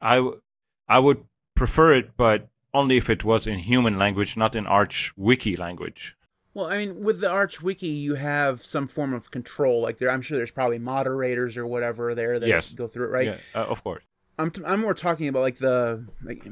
[0.01, 0.41] I, w-
[0.87, 1.23] I would
[1.55, 6.16] prefer it, but only if it was in human language, not in Arch Wiki language.
[6.57, 9.79] Well, I mean, with the Arch Wiki, you have some form of control.
[9.79, 12.71] Like there, I'm sure there's probably moderators or whatever there that yes.
[12.71, 13.27] go through it, right?
[13.27, 14.03] Yeah, uh, of course.
[14.39, 16.47] I'm t- I'm more talking about like the like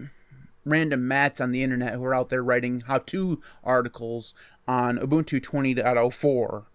[0.64, 4.36] random mats on the internet who are out there writing how-to articles
[4.68, 6.66] on Ubuntu 20.04.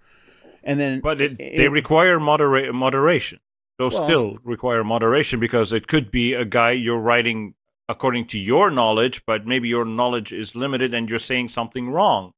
[0.65, 3.39] And then But it, it, they require modera- moderation.
[3.79, 7.55] Those well, still require moderation because it could be a guy you're writing
[7.89, 12.33] according to your knowledge, but maybe your knowledge is limited and you're saying something wrong.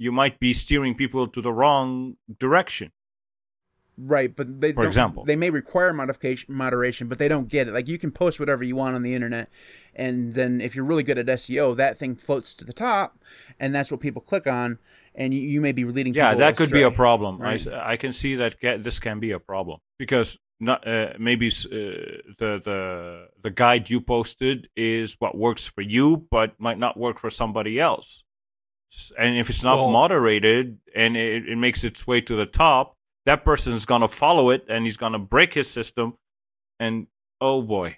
[0.00, 2.90] You might be steering people to the wrong direction.
[3.98, 7.74] Right, but they for example they may require modification moderation, but they don't get it.
[7.74, 9.50] Like you can post whatever you want on the internet,
[9.94, 13.18] and then if you're really good at SEO, that thing floats to the top,
[13.58, 14.78] and that's what people click on,
[15.14, 16.14] and you, you may be leading.
[16.14, 17.36] Yeah, that could be a problem.
[17.36, 17.66] Right?
[17.68, 21.50] I, I can see that this can be a problem because not uh, maybe uh,
[22.38, 27.18] the the the guide you posted is what works for you, but might not work
[27.18, 28.24] for somebody else.
[29.18, 32.96] And if it's not well, moderated and it, it makes its way to the top,
[33.26, 36.14] that person is going to follow it and he's going to break his system.
[36.78, 37.06] And
[37.40, 37.96] oh boy,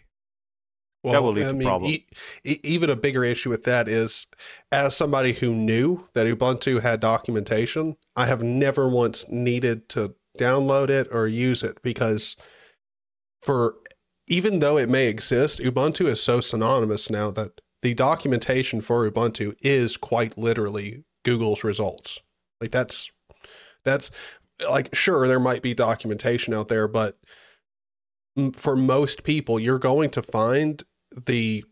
[1.03, 1.91] well, that will lead I to mean, problem.
[1.91, 2.07] E-
[2.45, 4.27] e- even a bigger issue with that is,
[4.71, 10.91] as somebody who knew that Ubuntu had documentation, I have never once needed to download
[10.91, 12.37] it or use it because,
[13.43, 13.77] for
[14.29, 19.55] even though it may exist, Ubuntu is so synonymous now that the documentation for Ubuntu
[19.61, 22.21] is quite literally Google's results.
[22.61, 23.11] Like that's
[23.85, 24.11] that's
[24.69, 27.19] like sure there might be documentation out there but
[28.55, 30.85] for most people you're going to find
[31.27, 31.65] the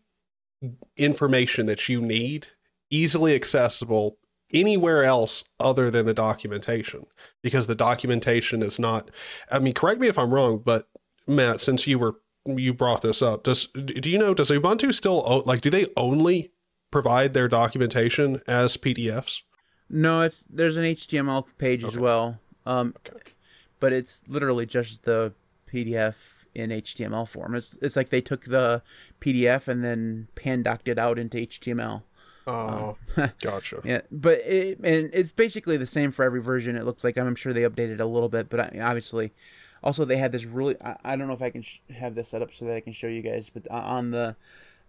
[0.97, 2.47] information that you need
[2.89, 4.17] easily accessible
[4.53, 7.05] anywhere else other than the documentation
[7.41, 9.09] because the documentation is not
[9.51, 10.87] i mean correct me if i'm wrong but
[11.27, 15.43] matt since you were you brought this up does do you know does ubuntu still
[15.45, 16.51] like do they only
[16.89, 19.41] provide their documentation as pdfs
[19.89, 21.93] no it's there's an html page okay.
[21.93, 23.33] as well um, okay.
[23.79, 25.33] But it's literally just the
[25.71, 27.55] PDF in HTML form.
[27.55, 28.81] It's it's like they took the
[29.19, 32.03] PDF and then pandoced it out into HTML.
[32.47, 33.81] Oh, um, gotcha.
[33.83, 36.75] Yeah, but it, and it's basically the same for every version.
[36.75, 39.33] It looks like I'm sure they updated a little bit, but I, obviously,
[39.83, 40.75] also they had this really.
[40.81, 42.81] I, I don't know if I can sh- have this set up so that I
[42.81, 44.35] can show you guys, but on the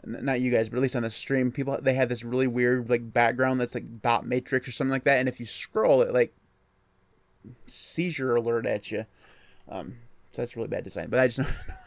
[0.05, 2.90] not you guys, but at least on the stream, people they had this really weird
[2.90, 6.12] like background that's like dot matrix or something like that, and if you scroll, it
[6.12, 6.35] like
[7.66, 9.07] seizure alert at you.
[9.68, 9.98] Um,
[10.33, 11.46] so that's really bad design, but I just know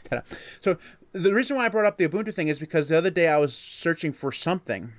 [0.10, 0.26] that.
[0.60, 0.78] So
[1.12, 3.38] the reason why I brought up the Ubuntu thing is because the other day I
[3.38, 4.94] was searching for something.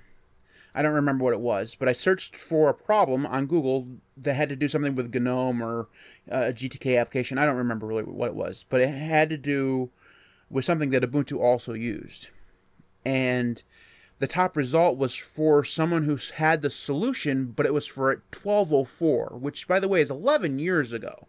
[0.77, 4.35] I don't remember what it was, but I searched for a problem on Google that
[4.35, 5.89] had to do something with GNOME or
[6.31, 7.39] uh, a GTK application.
[7.39, 9.89] I don't remember really what it was, but it had to do
[10.51, 12.29] with something that Ubuntu also used.
[13.07, 13.63] And
[14.19, 19.39] the top result was for someone who's had the solution, but it was for 1204,
[19.41, 21.27] which, by the way, is 11 years ago.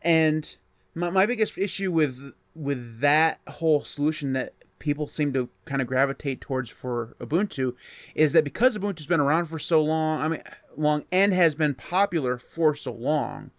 [0.00, 0.56] And
[0.94, 5.88] my, my biggest issue with with that whole solution that people seem to kind of
[5.88, 7.74] gravitate towards for Ubuntu
[8.14, 10.42] is that because Ubuntu's been around for so long, I mean,
[10.76, 13.50] long and has been popular for so long,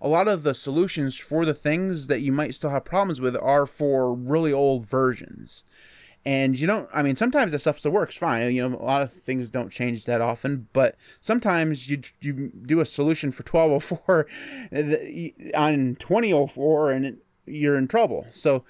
[0.00, 3.36] a lot of the solutions for the things that you might still have problems with
[3.36, 5.64] are for really old versions
[6.24, 8.54] And you don't, I mean, sometimes the stuff still works fine.
[8.54, 12.80] You know, a lot of things don't change that often, but sometimes you you do
[12.80, 14.26] a solution for 1204
[15.56, 18.26] on 2004 and you're in trouble.
[18.30, 18.64] So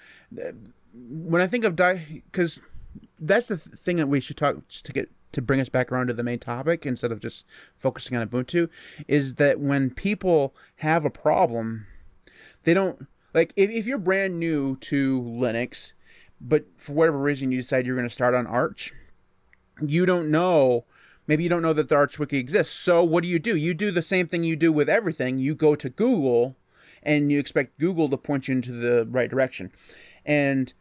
[0.95, 2.61] when I think of die, because
[3.19, 6.13] that's the thing that we should talk to get to bring us back around to
[6.13, 8.69] the main topic instead of just focusing on Ubuntu
[9.09, 11.87] is that when people have a problem,
[12.65, 15.95] they don't like if, if you're brand new to Linux
[16.43, 18.93] but for whatever reason you decide you're going to start on Arch,
[19.81, 20.85] you don't know.
[21.27, 22.75] Maybe you don't know that the Arch Wiki exists.
[22.75, 23.57] So what do you do?
[23.57, 25.39] You do the same thing you do with everything.
[25.39, 26.57] You go to Google,
[27.03, 29.71] and you expect Google to point you into the right direction.
[30.27, 30.73] And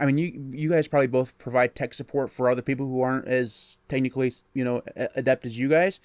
[0.00, 3.28] I mean, you you guys probably both provide tech support for other people who aren't
[3.28, 4.82] as technically, you know,
[5.14, 6.00] adept as you guys.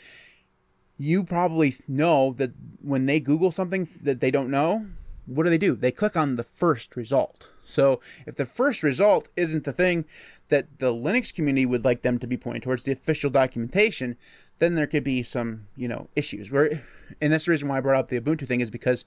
[0.97, 4.85] You probably know that when they Google something that they don't know,
[5.25, 5.75] what do they do?
[5.75, 7.49] They click on the first result.
[7.63, 10.05] So if the first result isn't the thing
[10.49, 14.17] that the Linux community would like them to be pointing towards, the official documentation,
[14.59, 16.51] then there could be some, you know, issues.
[16.51, 16.83] Where,
[17.19, 19.03] and that's the reason why I brought up the Ubuntu thing is because,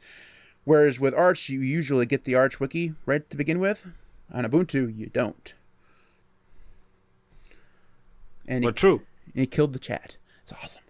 [0.65, 3.87] whereas with Arch you usually get the Arch wiki right to begin with,
[4.33, 5.55] on Ubuntu you don't.
[8.47, 9.03] And but he, true.
[9.27, 10.17] And he killed the chat.
[10.43, 10.83] It's awesome.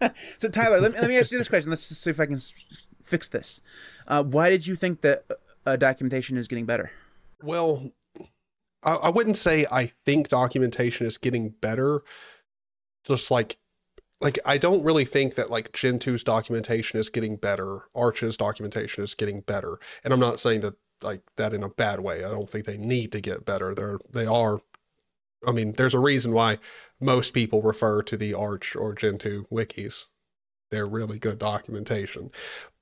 [0.38, 1.70] so Tyler, let me, let me ask you this question.
[1.70, 2.40] Let's just see if I can
[3.02, 3.60] fix this.
[4.06, 5.24] Uh, why did you think that
[5.64, 6.90] uh, documentation is getting better?
[7.42, 7.90] Well,
[8.82, 12.02] I, I wouldn't say I think documentation is getting better.
[13.04, 13.58] Just like
[14.20, 19.14] like I don't really think that like Gentoo's documentation is getting better, Arch's documentation is
[19.14, 19.78] getting better.
[20.02, 22.24] And I'm not saying that like that in a bad way.
[22.24, 23.74] I don't think they need to get better.
[23.74, 24.60] They're they are
[25.46, 26.58] I mean, there's a reason why
[27.00, 30.06] most people refer to the Arch or Gentoo wikis.
[30.70, 32.30] They're really good documentation.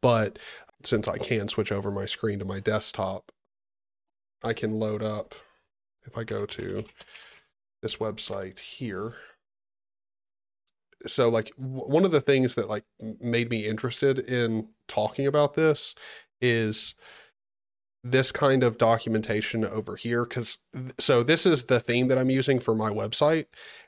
[0.00, 0.38] But
[0.82, 3.32] since I can switch over my screen to my desktop,
[4.42, 5.34] I can load up
[6.06, 6.84] if I go to
[7.82, 9.14] this website here.
[11.06, 12.84] So like one of the things that like
[13.20, 15.94] made me interested in talking about this
[16.40, 16.94] is
[18.04, 20.58] this kind of documentation over here cuz
[20.98, 23.46] so this is the theme that I'm using for my website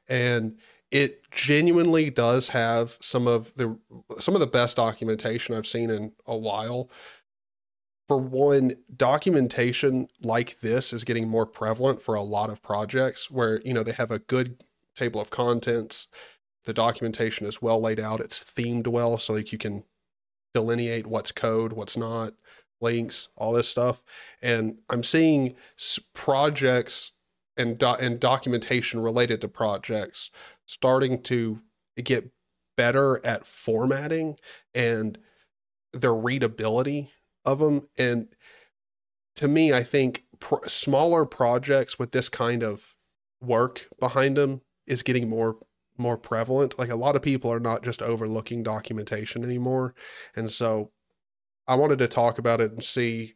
[0.08, 0.56] and
[0.90, 3.78] it genuinely does have some of the
[4.18, 6.90] some of the best documentation I've seen in a while.
[8.08, 13.60] For one, documentation like this is getting more prevalent for a lot of projects where,
[13.62, 14.62] you know, they have a good
[14.94, 16.06] table of contents.
[16.66, 18.20] The documentation is well laid out.
[18.20, 19.82] It's themed well so like you can
[20.54, 22.34] delineate what's code, what's not,
[22.80, 24.04] links, all this stuff.
[24.42, 25.54] And I'm seeing
[26.14, 27.12] projects
[27.56, 30.30] and do- and documentation related to projects
[30.66, 31.60] starting to
[32.02, 32.30] get
[32.76, 34.36] better at formatting
[34.74, 35.18] and
[35.92, 37.10] the readability
[37.44, 37.88] of them.
[37.96, 38.28] And
[39.36, 42.94] to me, I think pr- smaller projects with this kind of
[43.40, 45.56] work behind them is getting more
[45.98, 46.78] more prevalent.
[46.78, 49.94] Like a lot of people are not just overlooking documentation anymore.
[50.34, 50.90] And so
[51.68, 53.34] I wanted to talk about it and see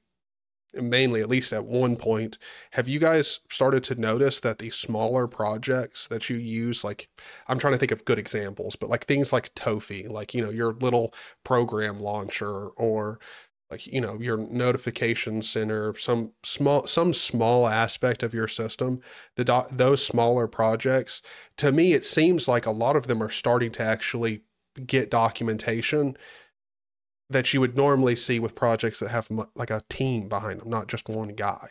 [0.75, 2.39] mainly at least at one point
[2.73, 7.09] have you guys started to notice that the smaller projects that you use like
[7.49, 10.51] i'm trying to think of good examples but like things like tofi like you know
[10.51, 11.13] your little
[11.43, 13.19] program launcher or
[13.71, 19.01] like you know your notification center some small some small aspect of your system
[19.37, 21.23] the do- those smaller projects
[21.57, 24.43] to me it seems like a lot of them are starting to actually
[24.87, 26.17] get documentation
[27.31, 30.89] that you would normally see with projects that have like a team behind them, not
[30.89, 31.69] just one guy.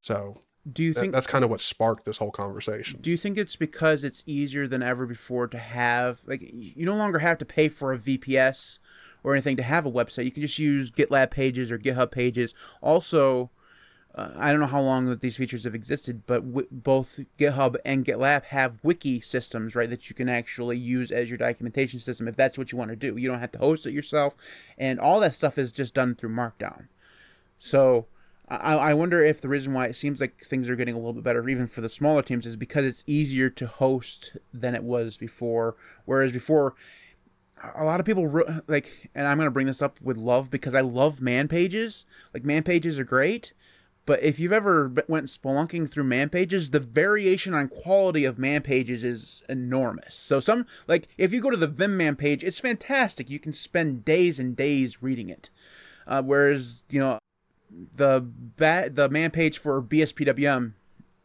[0.00, 3.00] So, do you think that's kind of what sparked this whole conversation?
[3.00, 6.94] Do you think it's because it's easier than ever before to have like you no
[6.94, 8.78] longer have to pay for a VPS
[9.24, 10.24] or anything to have a website.
[10.24, 12.54] You can just use GitLab pages or GitHub pages.
[12.80, 13.50] Also,
[14.14, 17.76] uh, I don't know how long that these features have existed, but w- both GitHub
[17.84, 22.28] and GitLab have wiki systems, right, that you can actually use as your documentation system
[22.28, 23.16] if that's what you want to do.
[23.16, 24.36] You don't have to host it yourself,
[24.76, 26.88] and all that stuff is just done through Markdown.
[27.58, 28.06] So
[28.48, 31.14] I, I wonder if the reason why it seems like things are getting a little
[31.14, 34.84] bit better, even for the smaller teams, is because it's easier to host than it
[34.84, 35.74] was before.
[36.04, 36.74] Whereas before,
[37.74, 38.28] a lot of people
[38.66, 42.04] like, and I'm gonna bring this up with love because I love man pages.
[42.34, 43.54] Like man pages are great
[44.04, 48.62] but if you've ever went spelunking through man pages, the variation on quality of man
[48.62, 50.16] pages is enormous.
[50.16, 53.30] So some like if you go to the Vim man page, it's fantastic.
[53.30, 55.50] You can spend days and days reading it.
[56.06, 57.18] Uh, whereas you know
[57.94, 60.72] the bat the man page for BSPWM,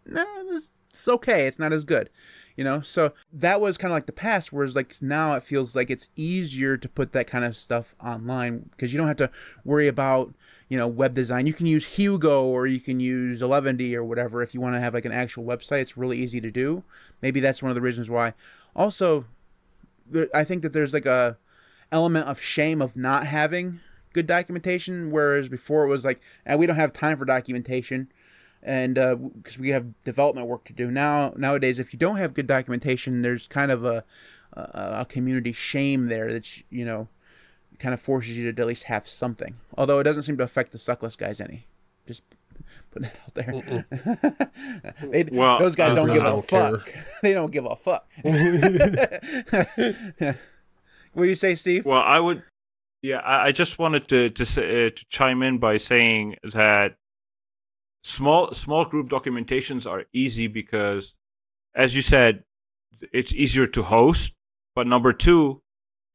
[0.06, 1.48] nah, it's, it's okay.
[1.48, 2.12] It's not as good.
[2.58, 2.82] You know?
[2.82, 6.10] So that was kind of like the past whereas like now it feels like it's
[6.18, 9.32] easier to put that kind of stuff online because you don't have to
[9.64, 10.34] worry about
[10.68, 11.48] you know web design.
[11.48, 14.82] You can use hugo or you can use 11ty or whatever if you want to
[14.82, 15.82] have like an actual website.
[15.82, 16.84] It's really easy to do.
[17.22, 18.34] Maybe that's one of the reasons why.
[18.76, 19.26] Also
[20.34, 21.38] i think that there's like a
[21.92, 23.80] element of shame of not having
[24.14, 28.12] good documentation whereas before it was like eh, we don't have time for documentation
[28.64, 30.92] and because uh, we have development work to do.
[30.92, 34.04] Now nowadays if you don't have good documentation there's kind of a
[34.54, 37.08] a, a community shame there that you know
[37.80, 39.56] kind of forces you to at least have something.
[39.78, 41.68] Although it doesn't seem to affect the suckless guys any.
[42.08, 42.24] Just
[42.92, 43.86] putting it out there.
[45.12, 46.92] They, well, those guys don't give a fuck.
[47.22, 48.10] They don't give a fuck.
[51.14, 51.86] What do you say steve?
[51.86, 52.44] Well i would
[53.02, 56.98] yeah i, I just wanted to to, uh, to chime in by saying that
[58.08, 61.16] small small group documentations are easy because
[61.76, 62.44] as you said
[63.12, 64.34] it's easier to host.
[64.76, 65.62] But number two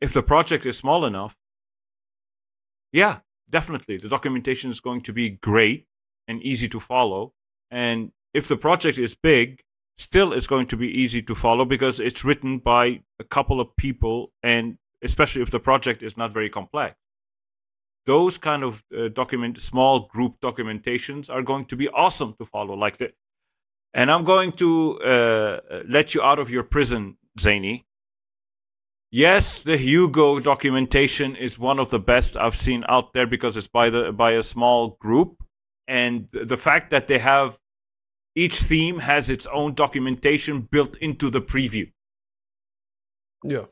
[0.00, 1.36] if the project is small enough
[2.92, 3.18] yeah
[3.50, 3.98] definitely.
[3.98, 5.86] The documentation is going to be great
[6.26, 7.34] and easy to follow.
[7.70, 9.62] And if the project is big
[9.98, 13.76] still it's going to be easy to follow because it's written by a couple of
[13.76, 14.32] people.
[14.42, 16.96] And especially if the project is not very complex
[18.06, 22.74] those kind of uh, document small group documentations are going to be awesome to follow
[22.74, 23.14] like that
[23.94, 27.84] and i'm going to uh, let you out of your prison Zaney.
[29.10, 33.66] Yes the hugo documentation is one of the best i've seen out there because it's
[33.66, 35.42] by the by a small group.
[35.88, 37.58] And the fact that they have
[38.34, 41.92] each theme has its own documentation built into the preview.
[43.44, 43.66] Yeah.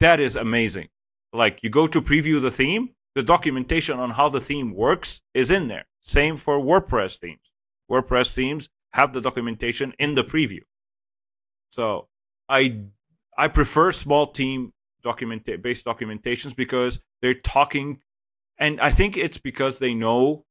[0.00, 0.88] That is amazing.
[1.32, 5.50] Like you go to preview the theme the documentation on how the theme works is
[5.50, 5.86] in there.
[6.02, 7.50] Same for WordPress themes.
[7.90, 10.60] WordPress themes have the documentation in the preview.
[11.70, 12.08] So
[12.46, 12.82] I
[13.38, 18.00] I prefer small team document based documentations because they're talking
[18.58, 20.44] and I think it's because they know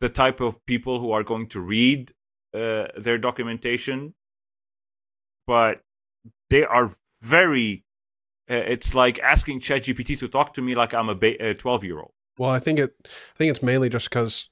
[0.00, 2.12] the type of people who are going to read
[2.52, 4.14] uh, their documentation,
[5.46, 5.82] but
[6.48, 6.90] they are
[7.22, 7.84] very
[8.50, 11.98] Uh, it's like asking ChatGPT to talk to me like I'm a uh, twelve year
[11.98, 12.12] old.
[12.36, 12.94] Well, I think it.
[13.04, 14.48] I think it's mainly just because,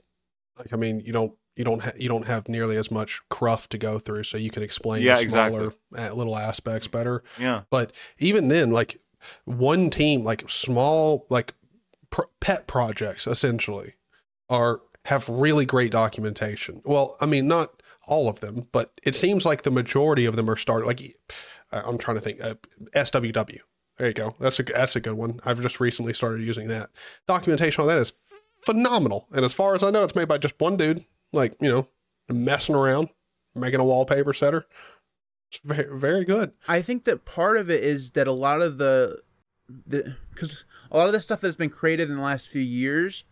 [0.56, 3.70] like, I mean, you don't you don't ha- you don't have nearly as much cruft
[3.70, 5.98] to go through, so you can explain yeah, the smaller exactly.
[5.98, 7.24] Uh, little aspects better.
[7.38, 7.62] Yeah.
[7.70, 9.00] But even then, like
[9.44, 11.54] one team, like small, like
[12.10, 13.94] pr- pet projects, essentially,
[14.48, 16.82] are have really great documentation.
[16.84, 20.48] Well, I mean, not all of them, but it seems like the majority of them
[20.48, 20.86] are started.
[20.86, 21.02] Like,
[21.72, 22.54] I'm trying to think, uh,
[22.94, 23.60] SWW
[23.98, 24.34] there you go.
[24.38, 25.40] That's a that's a good one.
[25.44, 26.90] I've just recently started using that.
[27.26, 28.12] Documentation on that is
[28.62, 29.26] phenomenal.
[29.32, 31.88] And as far as I know, it's made by just one dude, like, you know,
[32.28, 33.08] messing around,
[33.54, 34.66] making a wallpaper setter.
[35.50, 36.52] It's very, very good.
[36.66, 39.20] I think that part of it is that a lot of the
[39.86, 43.24] the because a lot of the stuff that's been created in the last few years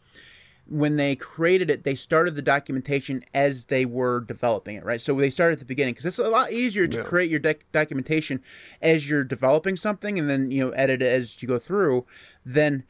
[0.68, 5.00] when they created it, they started the documentation as they were developing it, right?
[5.00, 7.04] So they started at the beginning because it's a lot easier to yeah.
[7.04, 7.40] create your
[7.72, 8.42] documentation
[8.82, 12.04] as you're developing something and then you know edit it as you go through,
[12.44, 12.84] than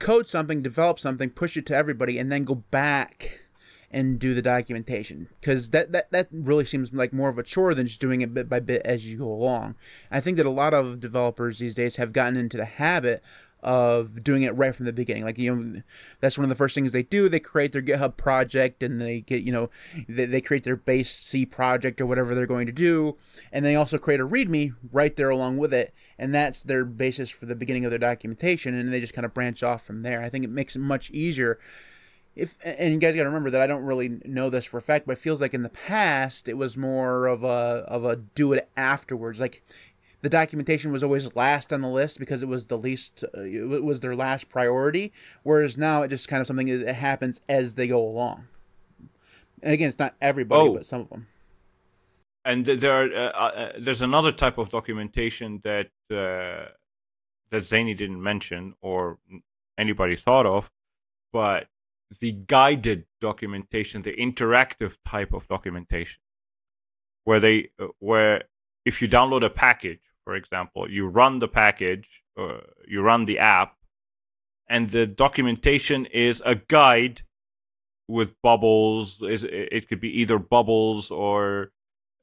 [0.00, 3.40] code something, develop something, push it to everybody, and then go back
[3.92, 7.74] and do the documentation because that, that that really seems like more of a chore
[7.74, 9.76] than just doing it bit by bit as you go along.
[10.10, 13.22] I think that a lot of developers these days have gotten into the habit
[13.62, 15.24] of doing it right from the beginning.
[15.24, 15.82] Like you know,
[16.20, 17.28] that's one of the first things they do.
[17.28, 19.70] They create their GitHub project and they get you know,
[20.08, 23.16] they, they create their base C project or whatever they're going to do,
[23.52, 27.30] and they also create a README right there along with it, and that's their basis
[27.30, 30.22] for the beginning of their documentation, and they just kind of branch off from there.
[30.22, 31.58] I think it makes it much easier.
[32.34, 34.82] If and you guys got to remember that I don't really know this for a
[34.82, 38.16] fact, but it feels like in the past it was more of a of a
[38.16, 39.38] do it afterwards.
[39.38, 39.62] Like
[40.22, 43.84] the documentation was always last on the list because it was the least uh, it
[43.84, 47.86] was their last priority whereas now it just kind of something that happens as they
[47.86, 48.46] go along
[49.62, 50.74] and again it's not everybody oh.
[50.74, 51.26] but some of them
[52.44, 56.70] and there are uh, uh, there's another type of documentation that uh,
[57.50, 59.18] that Zaney didn't mention or
[59.76, 60.70] anybody thought of
[61.32, 61.66] but
[62.20, 66.20] the guided documentation the interactive type of documentation
[67.24, 68.44] where they uh, where
[68.84, 73.38] if you download a package for example, you run the package, uh, you run the
[73.38, 73.76] app,
[74.68, 77.22] and the documentation is a guide
[78.08, 79.18] with bubbles.
[79.22, 81.72] It could be either bubbles or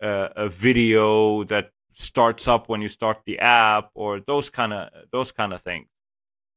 [0.01, 4.89] uh, a video that starts up when you start the app, or those kind of
[5.11, 5.87] those kind of things.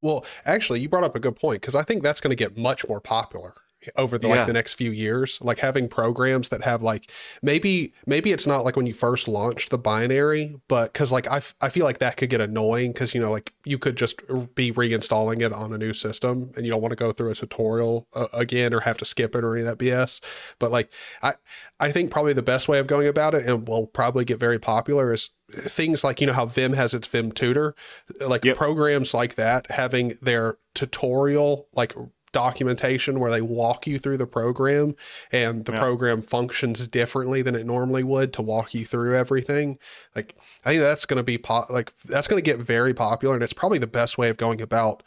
[0.01, 2.57] Well, actually, you brought up a good point because I think that's going to get
[2.57, 3.53] much more popular
[3.97, 4.35] over the Yeah.
[4.35, 7.11] like the next few years like having programs that have like
[7.41, 11.37] maybe maybe it's not like when you first launched the binary but because like I,
[11.37, 14.17] f- I feel like that could get annoying because you know like you could just
[14.55, 17.35] be reinstalling it on a new system and you don't want to go through a
[17.35, 20.21] tutorial uh, again or have to skip it or any of that bs
[20.59, 21.33] but like i
[21.79, 24.59] i think probably the best way of going about it and will probably get very
[24.59, 27.75] popular is things like you know how vim has its vim tutor
[28.27, 28.57] like Yep.
[28.57, 31.93] programs like that having their tutorial like
[32.33, 34.95] documentation where they walk you through the program
[35.31, 35.79] and the Yeah.
[35.79, 39.79] program functions differently than it normally would to walk you through everything
[40.15, 43.35] like i think that's going to be po- like that's going to get very popular
[43.35, 45.03] and it's probably the best way of going about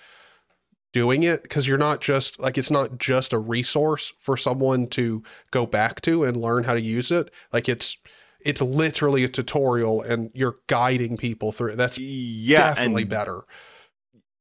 [0.92, 5.22] doing it because you're not just like it's not just a resource for someone to
[5.50, 7.98] go back to and learn how to use it like it's
[8.40, 13.42] it's literally a tutorial and you're guiding people through it that's yeah, definitely better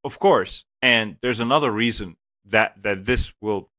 [0.04, 0.64] of course.
[0.80, 2.14] And there's another reason
[2.48, 3.70] that that this will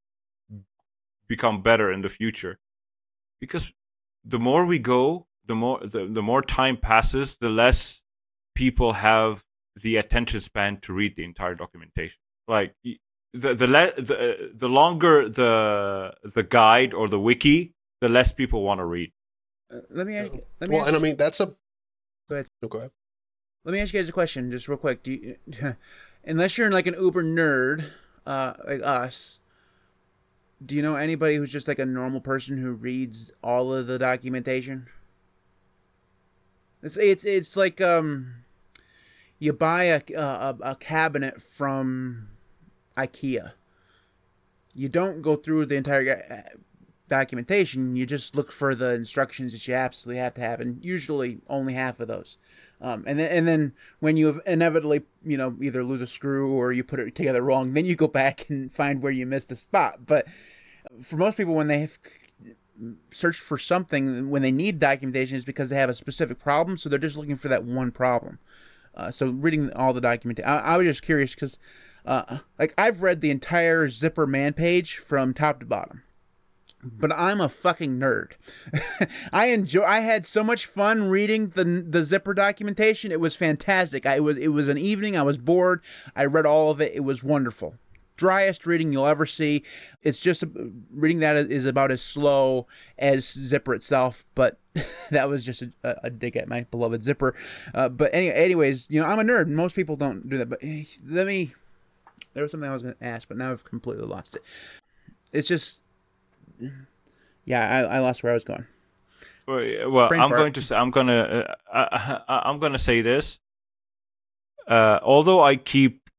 [1.28, 2.60] become better in the future,
[3.40, 3.72] because
[4.24, 8.02] the more we go, the more the, the more time passes, the less
[8.56, 9.44] people have
[9.82, 12.18] the attention span to read the entire documentation.
[12.48, 13.00] Like the
[13.34, 18.80] the le- the, the longer the the guide or the wiki, the less people want
[18.80, 19.12] to read.
[19.74, 20.32] Uh, let me ask.
[20.62, 21.54] Let me well ask, and i mean that's a
[22.30, 22.48] Go ahead.
[22.62, 22.92] Oh, go ahead
[23.64, 25.04] Let me ask you guys a question, just real quick.
[25.04, 25.36] Do you,
[26.24, 27.86] unless you're like an uber nerd,
[28.28, 29.40] uh, like us,
[30.64, 33.98] do you know anybody who's just like a normal person who reads all of the
[33.98, 34.88] documentation?
[36.84, 38.44] It's it's it's like um,
[39.40, 42.28] you buy a a, a cabinet from
[42.98, 43.54] IKEA.
[44.76, 46.58] You don't go through the entire uh,
[47.10, 47.96] documentation.
[47.96, 51.74] You just look for the instructions that you absolutely have to have, and usually only
[51.74, 52.38] half of those.
[52.80, 56.72] Um, and then and then when you inevitably you know either lose a screw or
[56.72, 59.56] you put it together wrong, then you go back and find where you missed the
[59.56, 60.06] spot.
[60.06, 60.28] But
[61.02, 61.98] for most people, when they have
[63.12, 66.90] searched for something when they need documentation is because they have a specific problem, so
[66.90, 68.40] they're just looking for that one problem.
[68.96, 71.58] Uh, so reading all the documentation, I, I was just curious because,
[72.06, 76.04] uh, like, I've read the entire Zypper man page from top to bottom
[76.84, 78.34] but I'm a fucking nerd.
[79.34, 79.84] I enjoy.
[79.84, 83.12] I had so much fun reading the the Zypper documentation.
[83.12, 84.06] It was fantastic.
[84.06, 85.18] I it was it was an evening.
[85.18, 85.82] I was bored.
[86.16, 86.94] I read all of it.
[86.94, 87.76] It was wonderful.
[88.16, 89.64] Driest reading you'll ever see.
[90.02, 90.44] It's just
[90.92, 92.66] reading that is about as slow
[92.98, 94.58] as Zypper itself, but
[95.12, 97.34] that was just a, a dig at my beloved Zypper.
[97.76, 99.48] Uh, but any, anyways, you know I'm a nerd.
[99.48, 100.50] Most people don't do that.
[100.50, 101.54] But eh, let me.
[102.34, 104.44] There was something I was going to ask, but now I've completely lost it.
[105.32, 105.82] It's just
[107.46, 108.66] yeah, I, I lost where I was going.
[109.48, 110.40] Well, well, Brain I'm fart.
[110.40, 113.40] going to say I'm gonna uh, I, I, I'm gonna say this.
[114.68, 116.10] Uh, although I keep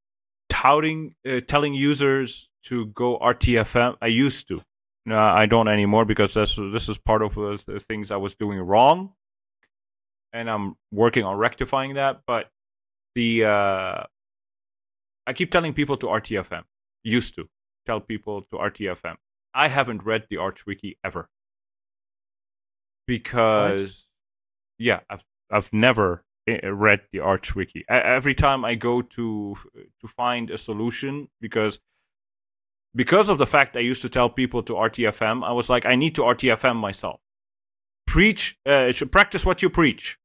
[0.49, 4.61] touting, uh, telling users to go RTFM, I used to.
[5.05, 8.34] No, I don't anymore because this this is part of uh, the things I was
[8.34, 9.12] doing wrong,
[10.32, 12.22] and I'm working on rectifying that.
[12.26, 12.51] But
[13.14, 14.03] the uh,
[15.26, 16.62] I keep telling people to RTFM.
[17.05, 17.49] Used to
[17.86, 19.16] tell people to RTFM.
[19.55, 21.28] I haven't read the ArchWiki ever.
[23.07, 24.09] Because
[24.78, 27.80] yeah i've i've never eh, read the arch wiki.
[27.80, 29.57] E- every time i go to
[30.01, 31.80] to find a solution because
[32.94, 35.94] because of the fact i used to tell people to rtfm i was like i
[35.94, 37.20] need to rtfm myself.
[38.07, 40.18] Preach uh, should practice what you preach.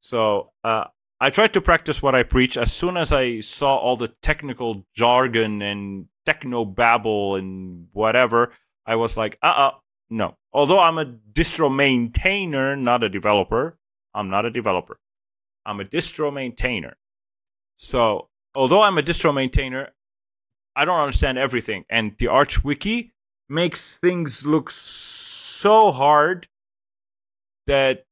[0.00, 0.84] So uh,
[1.20, 2.56] i tried to practice what i preach.
[2.56, 8.52] As soon as i saw all the technical jargon and techno babble and whatever
[8.86, 9.72] i was like uh-uh
[10.10, 10.36] no.
[10.52, 13.78] Although I'm a distro maintainer, not a developer,
[14.12, 14.98] I'm not a developer.
[15.64, 16.96] I'm a distro maintainer.
[17.76, 19.90] So, although I'm a distro maintainer,
[20.74, 21.84] I don't understand everything.
[21.88, 23.12] And the Arch Wiki
[23.48, 26.48] makes things look so hard
[27.68, 28.04] that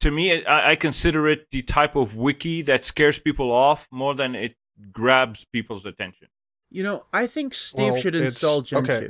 [0.00, 4.14] to me, I, I consider it the type of wiki that scares people off more
[4.14, 4.56] than it
[4.90, 6.28] grabs people's attention.
[6.72, 8.92] You know, I think Steve Well, should install Gentoo.
[8.92, 9.08] okay.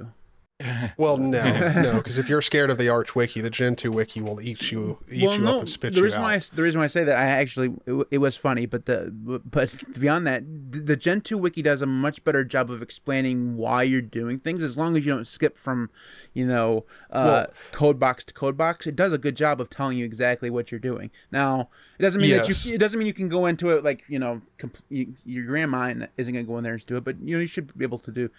[0.97, 1.43] Well, no,
[1.83, 4.99] no, because if you're scared of the Arch Wiki, the Gentoo Wiki will eat you,
[5.11, 6.25] eat well, you no, up and spit the you reason out.
[6.25, 8.87] why I, the reason why I say that I actually it, it was funny, but
[8.87, 13.57] the but beyond that, the, the Gentoo wiki does a much better job of explaining
[13.57, 14.63] why you're doing things.
[14.63, 15.91] As long as you don't skip from,
[16.33, 19.71] you know, uh, Well- code box to code box, it does a good job of
[19.71, 21.11] telling you exactly what you're doing.
[21.31, 22.47] Now, it doesn't mean Yes.
[22.47, 25.15] that you it doesn't mean you can go into it like you know compl- you,
[25.25, 27.47] your grandma isn't going to go in there and do it, but you know you
[27.47, 28.31] should be able to do.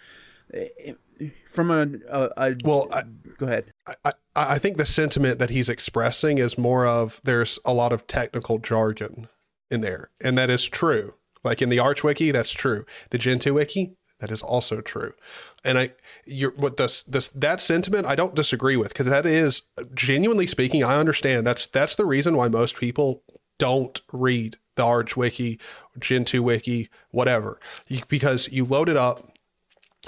[1.50, 3.02] From a, a, a Well, I-
[3.38, 3.72] go ahead.
[3.86, 7.92] I, I, I think the sentiment that he's expressing is more of there's a lot
[7.92, 9.28] of technical jargon
[9.70, 11.14] in there, and that is true.
[11.44, 12.84] Like in the Arch Wiki, that's true.
[13.10, 15.12] The Gentoo Wiki, That is also true.
[15.64, 15.90] And I,
[16.26, 19.62] you're what this this that sentiment I don't disagree with because that is
[19.94, 20.82] genuinely speaking.
[20.82, 23.22] I understand that's that's the reason why most people
[23.58, 25.60] don't read the Arch Wiki,
[25.98, 29.30] Gentoo Wiki, whatever, you, because you load it up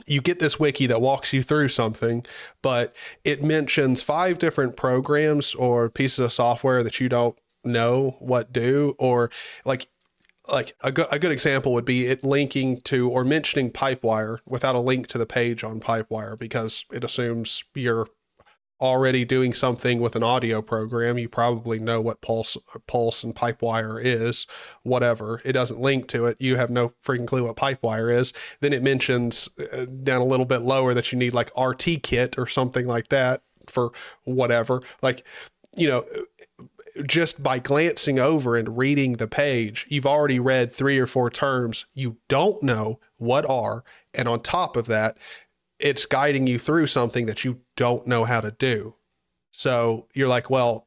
[0.07, 2.25] you get this wiki that walks you through something,
[2.63, 2.95] but
[3.25, 8.95] it mentions five different programs or pieces of software that you don't know what do,
[8.99, 9.31] or
[9.65, 9.89] like
[10.49, 14.77] like a good, a good example would be it linking to or mentioning Pipewire without
[14.77, 18.07] a link to the page on Pipewire because it assumes you're
[18.81, 22.57] already doing something with an audio program, you probably know what Pulse,
[22.87, 24.47] Pulse and Pipewire is,
[24.83, 25.41] whatever.
[25.45, 26.37] It doesn't link to it.
[26.41, 28.33] You have no freaking clue what Pipewire is.
[28.61, 32.37] Then it mentions uh, down a little bit lower that you need like RT kit
[32.39, 33.93] or something like that for
[34.25, 34.83] whatever.
[35.03, 35.25] Like,
[35.77, 36.05] you know,
[37.05, 41.87] just by glancing over and reading the page, you've already read three or four terms
[41.95, 43.85] you don't know what are.
[44.15, 45.19] And on top of that,
[45.79, 48.95] it's guiding you through something that you don't know how to do.
[49.51, 50.87] So you're like, well,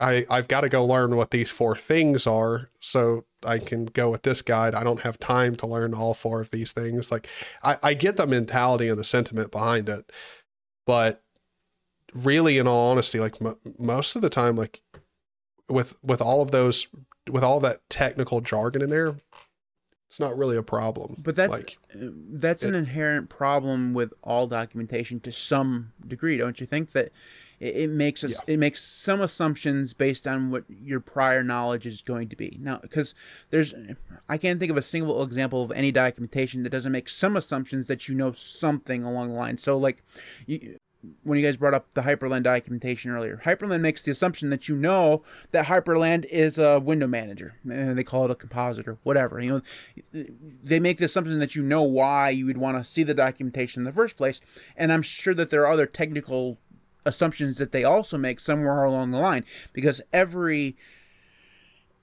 [0.00, 4.10] I, I've got to go learn what these four things are so I can go
[4.10, 4.74] with this guide.
[4.74, 7.12] I don't have time to learn all four of these things.
[7.12, 7.28] Like,
[7.62, 10.10] I, I get the mentality and the sentiment behind it,
[10.86, 11.22] but
[12.12, 14.82] really, in all honesty, like m- most of the time, like
[15.68, 16.88] with with all of those,
[17.30, 19.16] with all that technical jargon in there,
[20.12, 21.16] it's not really a problem.
[21.24, 26.60] But that's like, uh, that's an inherent problem with all documentation to some degree, don't
[26.60, 26.92] you think?
[26.92, 27.12] That
[27.58, 28.54] it, it makes us Yeah.
[28.54, 32.58] it makes some assumptions based on what your prior knowledge is going to be.
[32.60, 33.14] Now, because
[33.48, 33.72] there's
[34.28, 37.86] I can't think of a single example of any documentation that doesn't make some assumptions
[37.86, 39.56] that you know something along the line.
[39.56, 40.02] So, like,
[40.44, 40.76] you,
[41.22, 44.76] when you guys brought up the Hyprland documentation earlier, Hyprland makes the assumption that you
[44.76, 49.40] know that Hyprland is a window manager, and they call it a compositor, whatever.
[49.40, 49.62] You
[50.14, 50.24] know,
[50.62, 53.80] they make the assumption that you know why you would want to see the documentation
[53.80, 54.40] in the first place,
[54.76, 56.58] and I'm sure that there are other technical
[57.04, 60.76] assumptions that they also make somewhere along the line because every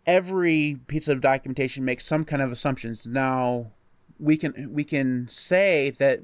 [0.05, 3.05] every piece of documentation makes some kind of assumptions.
[3.07, 3.71] Now,
[4.19, 6.19] we can we can say that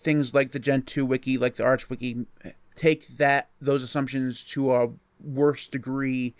[0.00, 2.26] things like the Gentoo wiki, like the Arch wiki,
[2.76, 4.90] take that those assumptions to a
[5.22, 6.34] worse degree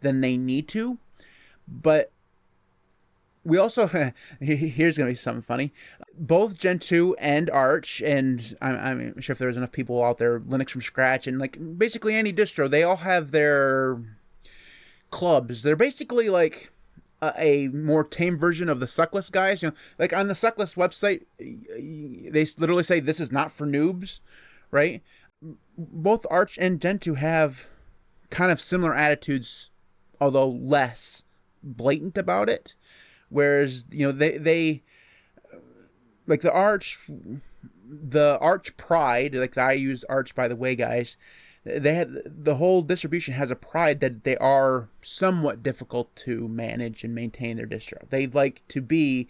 [0.00, 0.98] than they need to.
[1.66, 2.12] But
[3.44, 3.86] we also
[4.40, 5.72] here's gonna be something funny.
[6.18, 8.76] Both Gentoo and Arch, and I'm,
[9.14, 12.32] I'm sure if there's enough people out there, Linux from scratch, and like basically any
[12.32, 13.98] distro, they all have their
[15.10, 15.62] clubs.
[15.62, 16.72] They're basically like
[17.22, 19.62] a, more tame version of the Suckless guys.
[19.62, 24.20] You know, like on the Suckless website, they literally say this is not for noobs,
[24.70, 25.02] right?
[25.76, 27.66] Both Arch and Gentoo have
[28.30, 29.70] kind of similar attitudes,
[30.20, 31.24] although less
[31.62, 32.74] blatant about it.
[33.28, 34.82] Whereas you know they they
[35.52, 35.58] uh,
[36.26, 37.08] like the Arch,
[37.88, 41.16] the Arch Pride, like I use Arch by the way, guys
[41.66, 47.02] they had the whole distribution has a pride that they are somewhat difficult to manage
[47.02, 48.08] and maintain their distro.
[48.08, 49.28] They like to be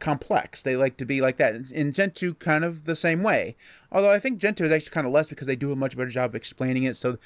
[0.00, 0.62] complex.
[0.62, 1.54] They like to be like that.
[1.54, 3.56] And Gentoo kind of the same way.
[3.92, 6.10] Although I think Gentoo is actually kind of less because they do a much better
[6.10, 6.96] job of explaining it.
[6.96, 7.18] So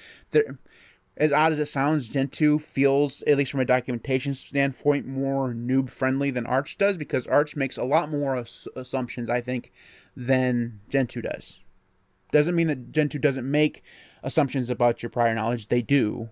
[1.16, 5.88] as odd as it sounds, Gentoo feels, at least from a documentation standpoint, more noob
[5.88, 9.72] friendly than Arch does because Arch makes a lot more ass- assumptions, I think,
[10.14, 11.60] than Gentoo does.
[12.30, 13.82] Doesn't mean that Gentoo doesn't make
[14.22, 15.68] assumptions about your prior knowledge.
[15.68, 16.28] They do,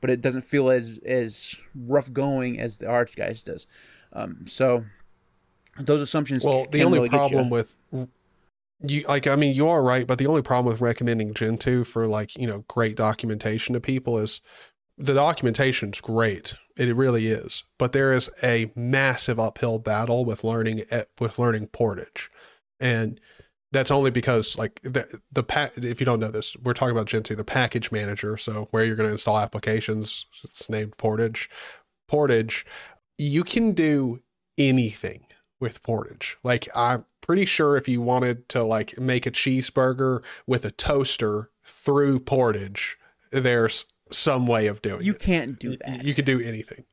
[0.00, 3.66] but it doesn't feel as as rough going as the Arch guys does.
[4.12, 4.84] Um, so
[5.78, 6.44] those assumptions.
[6.44, 7.76] Well, the only really problem with
[8.82, 12.06] you, like, I mean, you are right, but the only problem with recommending Gentoo for
[12.06, 14.40] like you know great documentation to people is
[14.96, 16.54] the documentation's great.
[16.76, 21.68] It really is, but there is a massive uphill battle with learning eh, with learning
[21.68, 22.30] Portage,
[22.80, 23.20] and
[23.72, 27.06] that's only because like the the pa- if you don't know this, we're talking about
[27.06, 28.36] Gentoo, the package manager.
[28.36, 31.48] So where you're going to install applications, it's named Portage.
[32.08, 32.66] Portage,
[33.16, 34.20] you can do
[34.58, 35.26] anything
[35.60, 36.36] with Portage.
[36.42, 41.50] Like I'm pretty sure if you wanted to like make a cheeseburger with a toaster
[41.64, 42.98] through Portage,
[43.30, 45.14] there's some way of doing you it.
[45.14, 46.04] You can't do that.
[46.04, 46.84] You could do anything.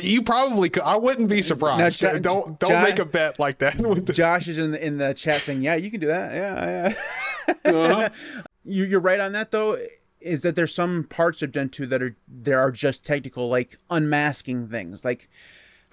[0.00, 0.82] You probably could.
[0.82, 2.00] I wouldn't be surprised.
[2.00, 3.78] Jo- don't don't make a bet like that.
[3.78, 6.34] with the- Josh is in the in the chat saying, "Yeah, you can do that."
[6.34, 6.94] Yeah, yeah.
[7.66, 8.08] Uh-huh.
[8.64, 9.78] you, you're right on that though.
[10.20, 14.68] Is that there's some parts of Gentoo that are there are just technical, like unmasking
[14.68, 15.04] things.
[15.04, 15.28] Like,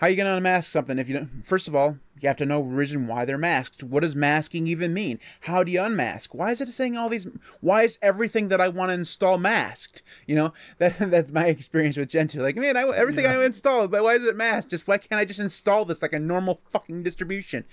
[0.01, 1.45] how you gonna unmask something if you don't?
[1.45, 3.83] First of all, you have to know reason why they're masked.
[3.83, 5.19] What does masking even mean?
[5.41, 6.33] How do you unmask?
[6.33, 7.27] Why is it saying all these?
[7.59, 10.01] Why is everything that I want to install masked?
[10.25, 12.41] You know, that that's my experience with Gentoo.
[12.41, 14.71] Like, man, I, everything I installed, but why is it masked?
[14.71, 17.65] Just why can't I just install this like a normal fucking distribution?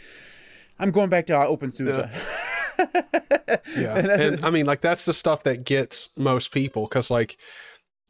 [0.79, 2.11] I'm going back to uh, OpenSUSE.
[3.75, 7.39] Yeah, and I mean, like that's the stuff that gets most people because, like,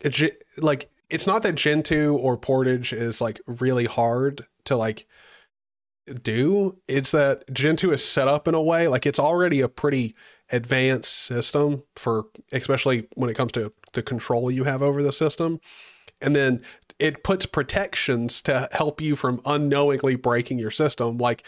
[0.01, 5.07] it, Ge- like it's not that Gentoo or Portage is like really hard to like
[6.23, 6.79] do.
[6.87, 10.15] It's that Gentoo is set up in a way like it's already a pretty
[10.51, 15.61] advanced system for, especially when it comes to the control you have over the system,
[16.21, 16.63] and then
[16.99, 21.45] it puts protections to help you from unknowingly breaking your system, like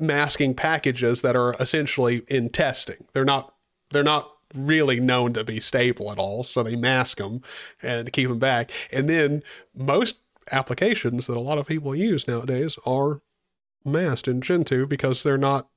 [0.00, 3.06] masking packages that are essentially in testing.
[3.12, 3.54] They're not
[3.90, 7.42] they're not really known to be stable at all, so they mask them
[7.82, 8.70] and keep them back.
[8.92, 9.42] And then
[9.74, 10.16] most
[10.50, 13.20] applications that a lot of people use nowadays are
[13.84, 15.68] masked in Gentoo because they're not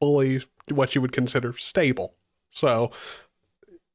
[0.00, 2.14] fully what you would consider stable.
[2.50, 2.90] So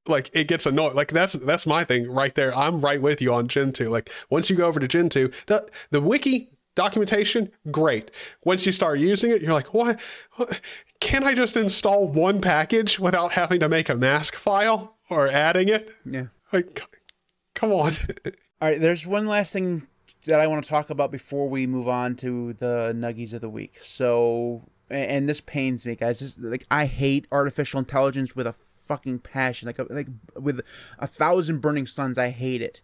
[0.08, 0.96] like it gets annoying.
[0.96, 2.56] Like that's that's my thing right there.
[2.56, 3.90] I'm right with you on Gentoo.
[3.90, 8.12] Like once you go over to Gentoo, the the wiki documentation great.
[8.46, 10.00] Once you start using it, you're like, what?
[10.36, 10.62] what?
[11.00, 15.68] Can I just install one package without having to make a mask file or adding
[15.68, 15.90] it?
[16.06, 16.28] yeah.
[16.54, 16.82] Like,
[17.56, 17.94] come on.
[18.62, 19.88] All right, there's one last thing
[20.28, 23.50] that I want to talk about before we move on to the nuggies of the
[23.50, 23.80] week.
[23.82, 26.20] So, and this pains me, guys.
[26.20, 30.62] This, like, I hate artificial intelligence with a fucking passion, like, uh, like with
[31.00, 32.18] a thousand burning suns.
[32.18, 32.82] I hate it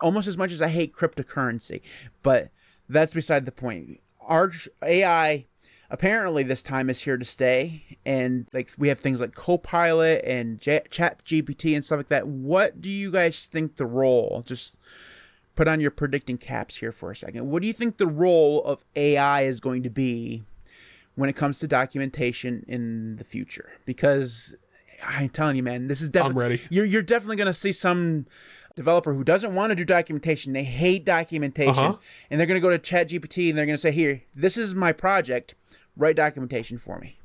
[0.00, 1.80] almost as much as I hate cryptocurrency.
[2.22, 2.50] But
[2.88, 4.00] that's beside the point.
[4.20, 5.46] Arch AI
[5.90, 10.60] apparently this time is here to stay and like we have things like copilot and
[10.60, 14.78] J- chat gpt and stuff like that what do you guys think the role just
[15.54, 18.64] put on your predicting caps here for a second what do you think the role
[18.64, 20.42] of ai is going to be
[21.14, 24.56] when it comes to documentation in the future because
[25.06, 26.62] i'm telling you man this is I'm definitely ready.
[26.68, 28.26] you're, you're definitely going to see some
[28.76, 31.96] developer who doesn't want to do documentation they hate documentation Uh-huh.
[32.30, 34.56] and they're going to go to chat gpt and they're going to say here this
[34.56, 35.54] is my project
[35.96, 37.18] write documentation for me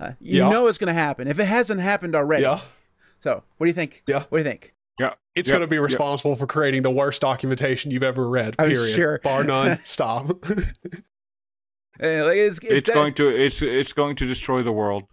[0.00, 0.50] uh, you Yeah.
[0.50, 2.60] know it's going to happen if it hasn't happened already Yeah.
[3.20, 4.24] so what do you think Yeah.
[4.28, 5.14] what do you think Yeah.
[5.34, 5.82] It's Yeah, going to be yeah.
[5.82, 8.54] responsible for creating the worst documentation you've ever read.
[8.58, 8.94] I'm Period.
[8.94, 9.18] sure.
[9.24, 9.78] Bar none.
[9.84, 10.44] Stop.
[12.02, 15.04] Uh, like, it's, It's going to it's it's going to destroy the world.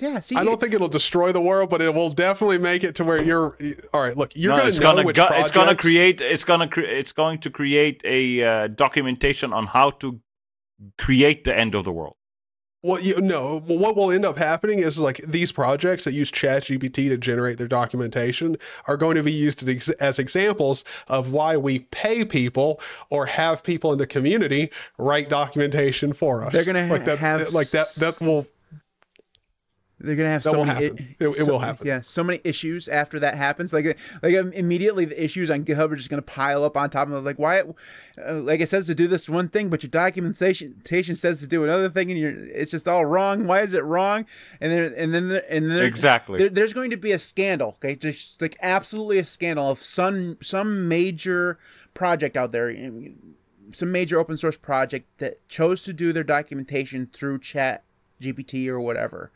[0.00, 2.94] Yeah see I don't think it'll destroy the world, but it will definitely make it
[2.96, 3.56] to where you're.
[3.92, 6.20] All right, look, you're no, going it's to know gonna which gu- it's gonna create
[6.20, 10.20] it's gonna cre- it's going to create a uh, documentation on how to
[10.98, 12.16] create the end of the world.
[12.84, 13.60] Well, you no.
[13.60, 17.66] What will end up happening is like these projects that use ChatGPT to generate their
[17.66, 19.66] documentation are going to be used
[20.00, 22.78] as examples of why we pay people
[23.08, 26.52] or have people in the community write documentation for us.
[26.52, 27.20] They're gonna like that.
[27.20, 27.88] have like that.
[27.94, 28.46] That will.
[30.04, 30.84] They're gonna have That so will many.
[30.86, 31.14] happen.
[31.18, 31.86] It- it so- will happen.
[31.86, 33.72] Yeah, so many issues after that happens.
[33.72, 37.06] Like, like um, immediately the issues on GitHub are just gonna pile up on top.
[37.06, 37.60] And I was like, why?
[37.60, 41.64] Uh, like it says to do this one thing, but your documentation says to do
[41.64, 43.46] another thing, and you're it's just all wrong.
[43.46, 44.26] Why is it wrong?
[44.60, 46.38] And then and then and then Exactly.
[46.38, 47.70] there, there's going to be a scandal.
[47.82, 51.58] Okay, just like absolutely a scandal of some some major
[51.94, 52.74] project out there.
[53.72, 57.82] Some major open source project that chose to do their documentation through Chat
[58.20, 59.32] GPT or whatever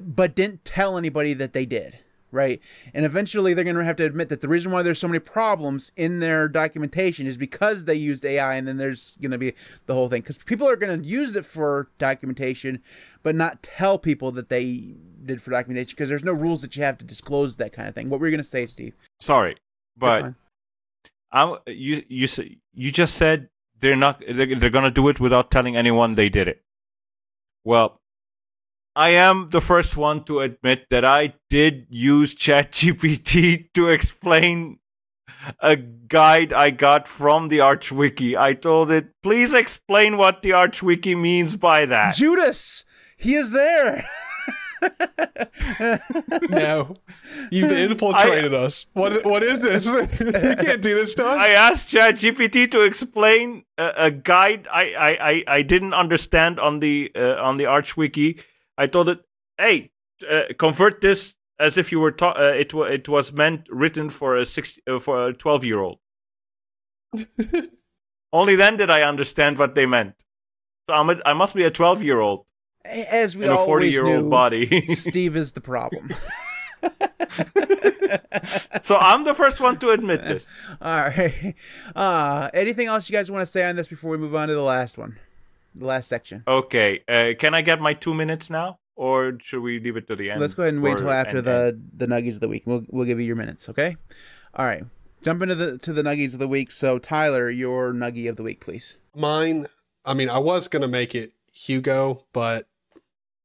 [0.00, 1.98] but didn't tell anybody that they did
[2.32, 2.60] right
[2.92, 5.20] and eventually they're going to have to admit that the reason why there's so many
[5.20, 9.54] problems in their documentation is because they used ai and then there's going to be
[9.86, 12.82] the whole thing because people are going to use it for documentation
[13.22, 14.94] but not tell people that they
[15.24, 17.94] did for documentation because there's no rules that you have to disclose that kind of
[17.94, 19.56] thing what were you going to say steve Sorry,
[19.96, 20.34] but.
[21.32, 22.28] I'm you you
[22.72, 23.48] you just said
[23.80, 26.62] they're not they're, they're gonna do it without telling anyone they did it.
[27.64, 28.00] Well,
[28.96, 34.78] I am the first one to admit that I did use ChatGPT to explain
[35.60, 38.38] a guide I got from the ArchWiki.
[38.38, 42.14] I told it, please explain what the ArchWiki means by that.
[42.14, 42.86] judas
[43.18, 44.02] he is there
[46.50, 46.96] No,
[47.50, 48.86] you've infiltrated us.
[48.92, 49.24] What?
[49.24, 49.86] What is this?
[49.86, 51.40] you can't do this to us.
[51.40, 56.80] I asked ChatGPT to explain a, a guide I, I, I, I didn't understand on
[56.80, 58.40] the uh, on the ArchWiki.
[58.78, 59.20] I told it,
[59.58, 59.90] "Hey,
[60.28, 64.10] uh, convert this as if you were ta- uh, it wa- it was meant written
[64.10, 65.98] for a six uh, for a twelve year old."
[68.32, 70.14] Only then did I understand what they meant.
[70.88, 72.44] So I'm a, I must be a twelve year old
[72.84, 74.94] as we in a forty year knew old body.
[74.94, 76.14] steve is the problem
[78.82, 80.48] so I'm the first one to admit this.
[80.80, 81.54] All right.
[81.94, 84.54] Uh, anything else you guys want to say on this before we move on to
[84.54, 85.18] the last one,
[85.78, 86.42] the last section?
[86.48, 90.16] Okay, uh, can I get my two minutes now, or should we leave it to
[90.16, 90.40] the end?
[90.40, 92.62] Let's go ahead and wait Or- till after and- the the nuggies of the week.
[92.66, 93.68] We'll we'll give you your minutes.
[93.68, 93.96] Okay.
[94.54, 94.84] All right.
[95.22, 96.70] Jump into the to the nuggies of the week.
[96.70, 98.96] So Tyler, your nuggie of the week, please.
[99.14, 99.66] Mine.
[100.04, 102.68] I mean, I was gonna make it Hugo, but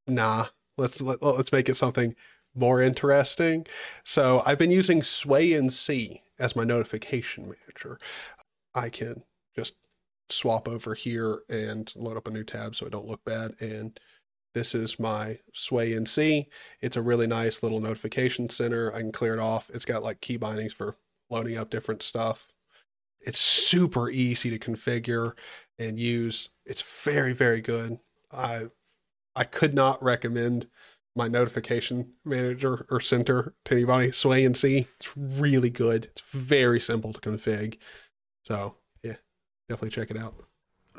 [0.07, 0.47] nah.
[0.77, 2.15] Let's let, let's make it something
[2.55, 3.65] more interesting.
[4.03, 7.99] So I've been using SwayNC as my notification manager.
[8.73, 9.23] I can
[9.55, 9.75] just
[10.31, 13.55] swap over here and load up a new tab so it don't look bad.
[13.59, 13.99] And
[14.53, 16.47] this is my SwayNC.
[16.81, 18.93] It's a really nice little notification center.
[18.93, 19.69] I can clear it off.
[19.73, 20.97] It's got like key bindings for
[21.29, 22.51] loading up different stuff.
[23.21, 25.33] It's super easy to configure
[25.79, 26.49] and use.
[26.65, 27.99] It's very, very good.
[28.31, 28.67] I
[29.35, 30.67] I could not recommend
[31.15, 34.09] my notification manager or center to anybody.
[34.09, 34.87] SwayNC.
[34.97, 36.05] It's really good.
[36.05, 37.77] It's very simple to config.
[38.43, 38.75] So
[39.71, 40.35] definitely check it out.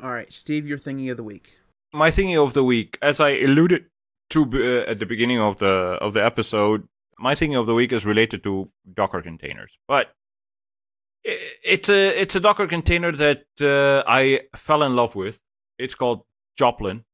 [0.01, 1.57] All right, Steve, your thingy of the week.
[1.93, 3.85] My thingy of the week, as I alluded
[4.31, 6.87] to uh, at the beginning of the of the episode,
[7.19, 8.69] my thingy of the week is related to
[8.99, 10.05] Docker containers, but
[11.23, 15.39] it's a it's a Docker container that uh, I fell in love with.
[15.77, 16.23] It's called
[16.57, 17.05] Joplin.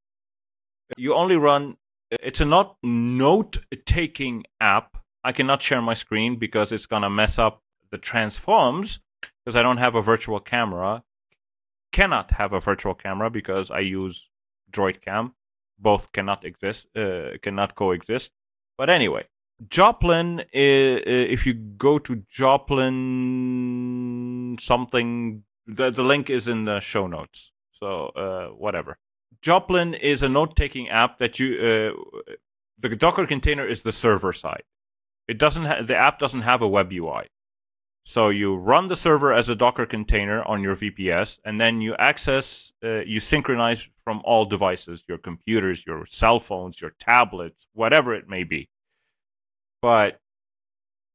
[0.98, 1.76] You only run.
[2.10, 4.98] It's a not note taking app.
[5.24, 9.00] I cannot share my screen because it's gonna mess up the transforms
[9.44, 11.04] because I don't have a virtual camera.
[11.92, 14.30] Cannot have a virtual camera because I use
[14.72, 15.34] DroidCam.
[15.78, 16.88] Both cannot exist.
[16.96, 18.32] Uh, cannot coexist.
[18.78, 19.28] But anyway,
[19.68, 22.88] Joplin, if you go to Joplin
[24.60, 27.52] something, the, the link is in the show notes.
[27.72, 28.98] So, uh, whatever.
[29.42, 31.92] Joplin is a note taking app that you, uh,
[32.78, 34.64] the Docker container is the server side.
[35.28, 37.28] It doesn't, ha- the app doesn't have a web UI.
[38.10, 41.96] So you run the server as a Docker container on your VPS, and then you
[41.96, 48.16] access, uh, you synchronize from all devices, your computers, your cell phones, your tablets, whatever
[48.16, 48.70] it may be
[49.82, 50.20] but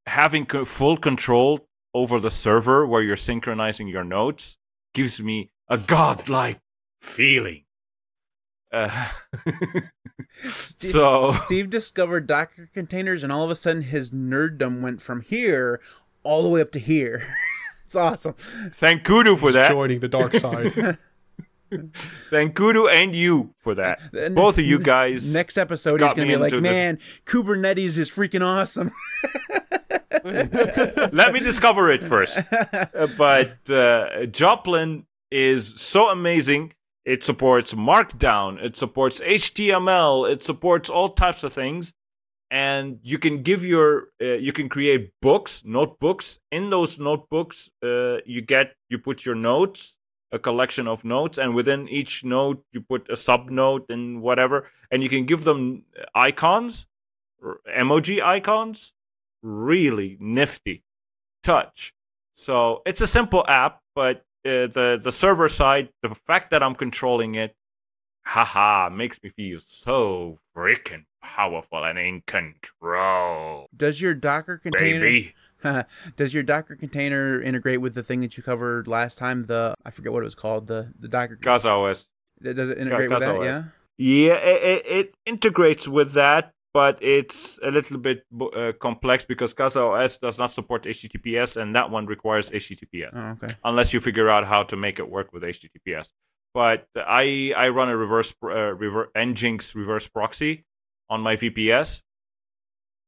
[0.07, 4.59] having full control over the server where you're synchronizing your notes
[4.93, 6.61] gives me a godlike
[7.01, 7.65] feeling.
[8.73, 9.09] Uh,
[10.43, 15.21] Steve, so Steve discovered Docker containers, and all of a sudden his nerddom went from
[15.21, 15.81] here
[16.25, 17.27] all the way up to here.
[17.85, 18.35] it's awesome.
[18.73, 19.71] Thank Kudu for He's that.
[19.71, 20.99] Joining the dark side.
[22.31, 24.01] Thank Kudu and you for that.
[24.17, 25.33] And Both of you guys.
[25.33, 26.71] Next episode, got he's gonna be like, into this.
[26.71, 28.93] "Man, Kubernetes is freaking awesome."
[31.13, 32.39] Let me discover it first.
[33.19, 36.75] But uh, Joplin is so amazing.
[37.05, 41.93] It supports Markdown, it supports HTML, it supports all types of things,
[42.55, 46.39] and you can give your uh, you can create books, notebooks.
[46.53, 49.97] In those notebooks, uh, you get you put your notes,
[50.31, 54.71] a collection of notes, and within each note you put a sub note and whatever,
[54.93, 55.83] and you can give them
[56.15, 56.87] icons,
[57.43, 58.93] or emoji icons.
[59.43, 60.85] Really nifty
[61.43, 61.93] touch.
[62.35, 66.77] So it's a simple app, but uh, the the server side, the fact that I'm
[66.77, 67.57] controlling it,
[68.27, 75.35] haha, makes me feel so freaking powerful and in control, Does your Docker container baby.
[76.17, 79.47] does your Docker container integrate with the thing that you covered last time?
[79.47, 80.67] The I forget what it was called.
[80.67, 81.37] The the Docker.
[81.37, 82.09] Casa OS.
[82.43, 83.37] Does it integrate with that?
[83.37, 83.45] OS.
[83.45, 83.63] Yeah.
[83.97, 89.53] Yeah, it, it, it integrates with that, but it's a little bit uh, complex because
[89.53, 93.11] Casa OS does not support HTTPS, and that one requires HTTPS.
[93.13, 93.55] Oh, okay.
[93.65, 96.11] unless you figure out how to make it work with HTTPS.
[96.55, 100.65] But I I run a reverse uh, reverse Nginx reverse proxy
[101.11, 102.03] on my VPS,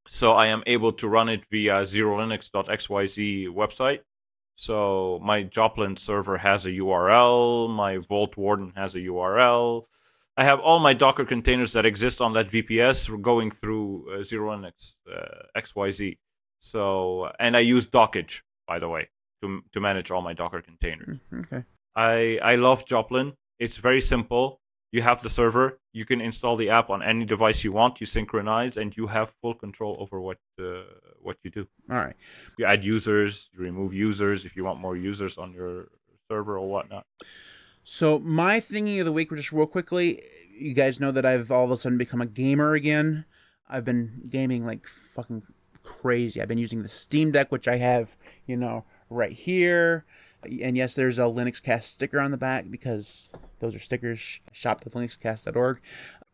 [0.09, 4.01] so I am able to run it via xerolinux.xyz website.
[4.57, 9.85] So my Joplin server has a URL, my Vaultwarden has a URL.
[10.39, 14.97] I have all my Docker containers that exist on that VPS going through uh, XeroLinux
[15.11, 16.19] uh, XYZ.
[16.59, 19.09] So and I use Dockge by the way
[19.43, 21.19] to to manage all my Docker containers.
[21.33, 21.65] Mm, Okay.
[21.97, 23.35] I I love Joplin.
[23.59, 24.61] It's very simple.
[24.93, 25.81] You have the server.
[25.93, 28.01] You can install the app on any device you want.
[28.01, 30.83] You synchronize, and you have full control over what uh,
[31.21, 31.67] what you do.
[31.91, 32.15] All right.
[32.59, 35.89] You add users, you remove users if you want more users on your
[36.31, 37.05] server or whatnot.
[37.83, 41.65] So my thingy of the week, just real quickly, you guys know that I've all
[41.65, 43.25] of a sudden become a gamer again.
[43.69, 45.43] I've been gaming like fucking
[45.83, 46.41] crazy.
[46.41, 48.17] I've been using the Steam Deck, which I have,
[48.47, 50.05] you know, right here.
[50.43, 53.31] And yes, there's a Linux Cast sticker on the back because
[53.61, 54.41] those are stickers.
[54.53, 55.81] Shop at linuxcast.org.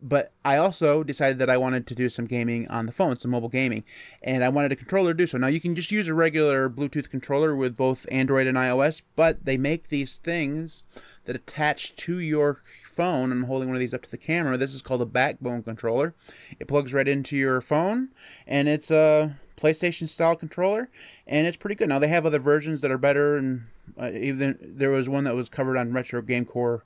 [0.05, 3.31] But I also decided that I wanted to do some gaming on the phone, some
[3.31, 3.85] mobile gaming,
[4.21, 5.39] and I wanted a controller to do so.
[5.39, 9.45] Now you can just use a regular Bluetooth controller with both Android and iOS, but
[9.45, 10.83] they make these things
[11.27, 13.31] that attach to your phone.
[13.31, 14.57] I'm holding one of these up to the camera.
[14.57, 16.15] This is called a backbone controller.
[16.59, 18.09] It plugs right into your phone,
[18.45, 20.89] and it's uh PlayStation style controller,
[21.27, 21.89] and it's pretty good.
[21.89, 23.67] Now they have other versions that are better, and
[24.01, 26.85] uh, even there was one that was covered on Retro Game Corps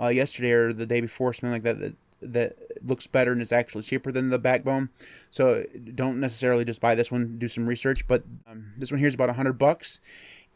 [0.00, 3.52] uh, yesterday or the day before, something like that, that that looks better and is
[3.52, 4.88] actually cheaper than the backbone.
[5.30, 5.64] So
[5.94, 7.38] don't necessarily just buy this one.
[7.38, 8.06] Do some research.
[8.06, 10.00] But um, this one here is about hundred bucks,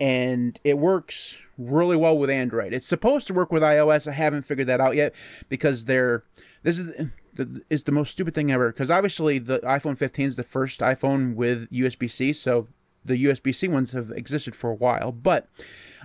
[0.00, 2.72] and it works really well with Android.
[2.72, 4.08] It's supposed to work with iOS.
[4.08, 5.14] I haven't figured that out yet
[5.48, 6.24] because they're
[6.62, 7.08] this is
[7.70, 8.72] is the most stupid thing ever.
[8.72, 12.68] Because obviously the iPhone 15 is the first iPhone with USB-C, so
[13.04, 15.12] the USB-C ones have existed for a while.
[15.12, 15.48] But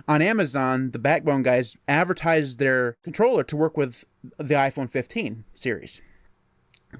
[0.06, 4.04] on Amazon, the Backbone guys advertised their controller to work with
[4.38, 6.00] the iPhone 15 series.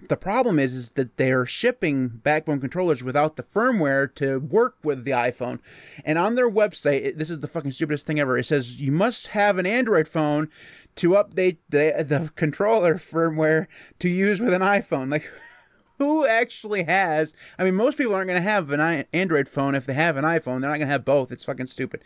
[0.08, 5.04] The problem is, is that they're shipping Backbone controllers without the firmware to work with
[5.04, 5.60] the iPhone.
[6.04, 8.36] And on their website, this is the fucking stupidest thing ever.
[8.36, 10.50] It says you must have an Android phone
[10.98, 13.66] to update the the controller firmware
[14.00, 15.10] to use with an iPhone.
[15.10, 15.30] Like
[15.98, 19.86] who actually has I mean most people aren't going to have an Android phone if
[19.86, 20.60] they have an iPhone.
[20.60, 21.32] They're not going to have both.
[21.32, 22.02] It's fucking stupid.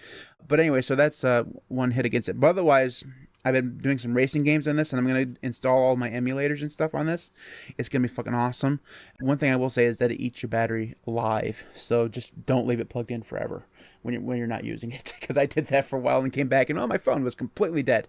[0.47, 2.38] But anyway, so that's uh, one hit against it.
[2.38, 3.05] But otherwise,
[3.45, 6.11] I've been doing some racing games on this, and I'm going to install all my
[6.11, 7.32] emulators and stuff on this.
[7.76, 8.80] It's going to be fucking awesome.
[9.20, 12.66] One thing I will say is that it eats your battery alive, so just don't
[12.66, 13.66] leave it plugged in forever
[14.03, 15.14] when you're when you're not using it.
[15.22, 17.34] Because I did that for a while and came back, and oh, my phone was
[17.34, 18.09] completely dead.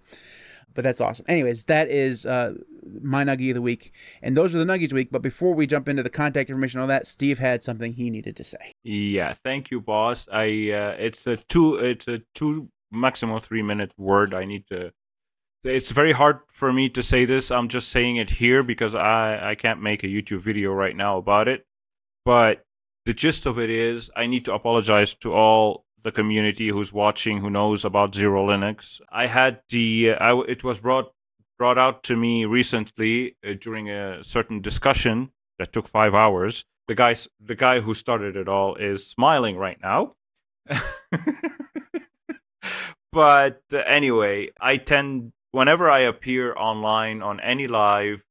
[0.74, 1.26] But that's awesome.
[1.28, 2.56] Anyways, that is uh,
[3.02, 5.10] my nuggie of the week, and those are the nuggies week.
[5.12, 8.36] But before we jump into the contact information, all that, Steve had something he needed
[8.38, 8.74] to say.
[8.84, 10.28] Yeah, thank you, boss.
[10.32, 14.34] I uh, it's a two it's a two maximum three minute word.
[14.34, 14.92] I need to
[15.64, 17.50] it's very hard for me to say this.
[17.50, 21.18] I'm just saying it here because I, I can't make a YouTube video right now
[21.18, 21.66] about it.
[22.26, 22.66] But
[23.06, 27.40] the gist of it is I need to apologize to all the community who's watching
[27.40, 31.14] who knows about XeroLinux I had the I, it was brought
[31.58, 36.66] brought out to me recently uh, during a certain discussion that took 5 hours.
[36.88, 40.16] The guy the guy who started it all is smiling right now.
[43.12, 48.26] but uh, anyway, I tend whenever I appear online on any live,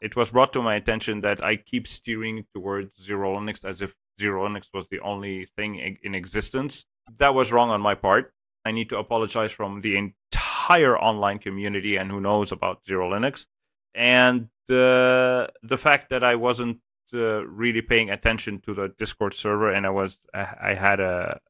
[0.00, 4.68] it was brought to my attention that I keep steering towards XeroLinux as if XeroLinux
[4.72, 6.84] was the only thing in existence.
[7.18, 8.32] That was wrong on my part.
[8.64, 13.46] I need to apologize from the entire online community and who knows about XeroLinux,
[13.94, 16.80] And uh, the fact that I wasn't
[17.14, 21.40] uh, really paying attention to the Discord server and I was I had a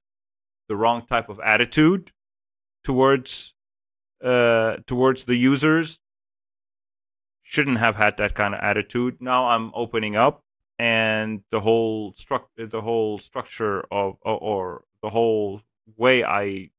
[0.69, 2.13] the wrong type of attitude
[2.85, 3.55] towards
[4.23, 5.99] uh, towards the users
[7.43, 9.17] shouldn't have had that kind of attitude.
[9.21, 10.43] Now I'm opening up,
[10.79, 15.63] and the whole struct the whole structure of or, or the whole
[15.97, 16.71] way I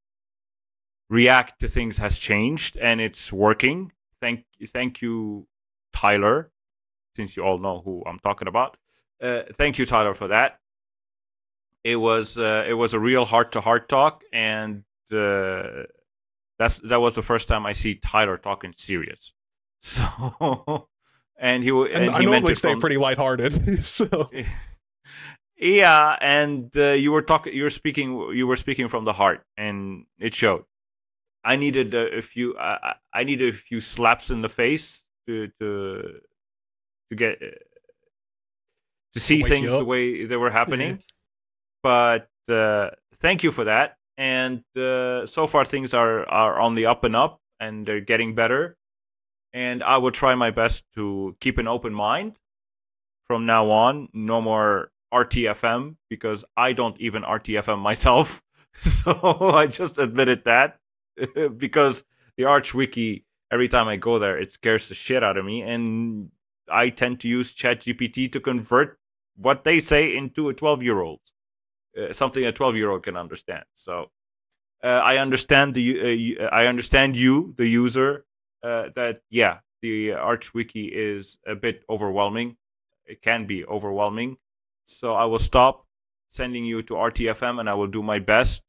[1.10, 3.92] react to things has changed, and it's working.
[4.22, 5.48] Thank thank you,
[5.94, 6.52] Tyler,
[7.16, 8.78] since you all know who I'm talking about.
[9.22, 10.60] Uh, thank you, Tyler, for that.
[11.84, 15.84] It was uh, it was a real heart to heart talk, and uh,
[16.60, 19.34] that's that was the first time I see Tyler talking serious.
[19.80, 20.90] So,
[21.38, 23.84] and he and, and he I normally stay from, pretty lighthearted.
[23.84, 24.30] So,
[25.58, 29.44] yeah, and uh, you were talking, you were speaking, you were speaking from the heart,
[29.58, 30.66] and it showed.
[31.44, 35.48] I needed a, a few, I, I needed a few slaps in the face to
[35.60, 36.20] to
[37.10, 37.40] to get
[39.14, 41.04] to see things the way they were happening.
[41.84, 46.86] but uh, thank you for that and uh, so far things are are on the
[46.86, 48.78] up and up and they're getting better
[49.58, 52.34] and i will try my best to keep an open mind
[53.26, 58.44] from now on no more rtfm because i don't even rtfm myself
[58.74, 59.12] so
[59.54, 60.80] i just admitted that
[61.58, 62.04] because
[62.38, 65.62] the arch wiki every time i go there it scares the shit out of me
[65.62, 66.30] and
[66.70, 69.00] i tend to use chatgpt to convert
[69.36, 71.22] what they say into a 12 year old
[71.98, 73.64] uh, something a 12 year old can understand.
[73.74, 74.12] So
[74.84, 78.26] uh, I understand the uh, I understand you, the user,
[78.68, 82.58] uh, that yeah, the Arch Wiki is a bit overwhelming.
[83.06, 84.38] It can be overwhelming.
[84.86, 85.86] So I will stop
[86.30, 88.62] sending you to RTFM, and I will do my best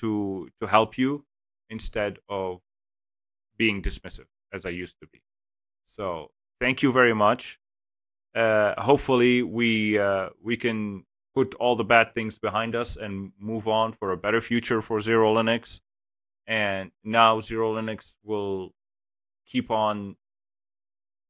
[0.00, 1.24] to to help you
[1.68, 2.60] instead of
[3.56, 5.20] being dismissive as I used to be.
[5.84, 6.30] So
[6.60, 7.58] thank you very much.
[8.34, 13.68] Uh, hopefully we uh, we can put all the bad things behind us and move
[13.68, 15.80] on for a better future for XeroLinux.
[16.46, 18.72] And now XeroLinux will
[19.46, 20.16] keep on,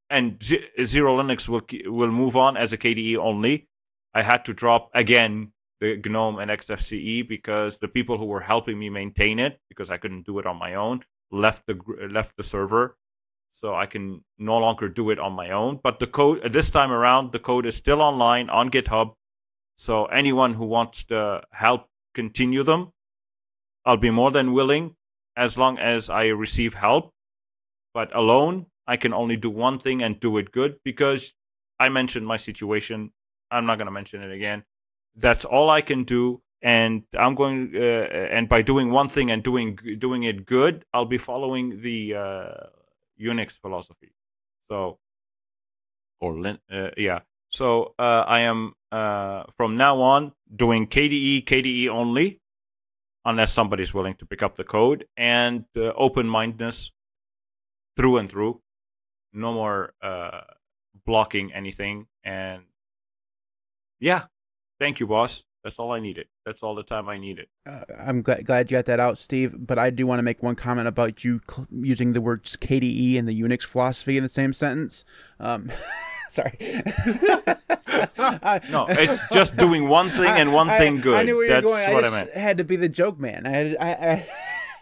[0.09, 3.67] and Z- Linux will will move on as a KDE only.
[4.13, 8.79] I had to drop again the GNOME and XFCE because the people who were helping
[8.79, 11.79] me maintain it, because I couldn't do it on my own, left the
[12.11, 12.97] left the server,
[13.55, 15.79] so I can no longer do it on my own.
[15.83, 19.15] But the code this time around, the code is still online on GitHub
[19.77, 22.93] So anyone who wants to help continue them,
[23.85, 24.95] I'll be more than willing
[25.37, 27.14] as long as I receive help.
[27.95, 31.33] But alone, I can only do one thing and do it good because
[31.79, 33.11] I mentioned my situation.
[33.49, 34.65] I'm not going to mention it again.
[35.15, 39.43] That's all I can do and I'm going uh, and by doing one thing and
[39.43, 42.53] doing doing it good, I'll be following the uh,
[43.21, 44.11] Unix philosophy.
[44.69, 44.97] So
[46.19, 47.19] or uh, yeah.
[47.49, 52.41] So uh, I am uh, from now on doing KDE KDE only,
[53.25, 56.91] unless somebody's willing to pick up the code and uh, open mindedness
[57.95, 58.61] through and through.
[59.33, 59.93] No more
[61.05, 62.63] blocking anything and
[63.99, 64.23] yeah.
[64.79, 65.45] Thank you, boss.
[65.63, 66.27] That's all I needed.
[66.45, 67.47] That's all the time I needed.
[67.65, 69.55] Uh, I'm glad, glad you got that out, Steve.
[69.57, 73.17] But I do want to make one comment about you cl- using the words KDE
[73.17, 75.05] and the Unix philosophy in the same sentence.
[75.39, 75.71] Um,
[76.29, 76.55] sorry.
[78.69, 81.15] no, it's just doing one thing and one I, thing good.
[81.17, 81.93] I knew where That's you're going.
[81.93, 82.33] what I, just I meant.
[82.33, 83.47] had to be the joke man.
[83.47, 84.27] I, I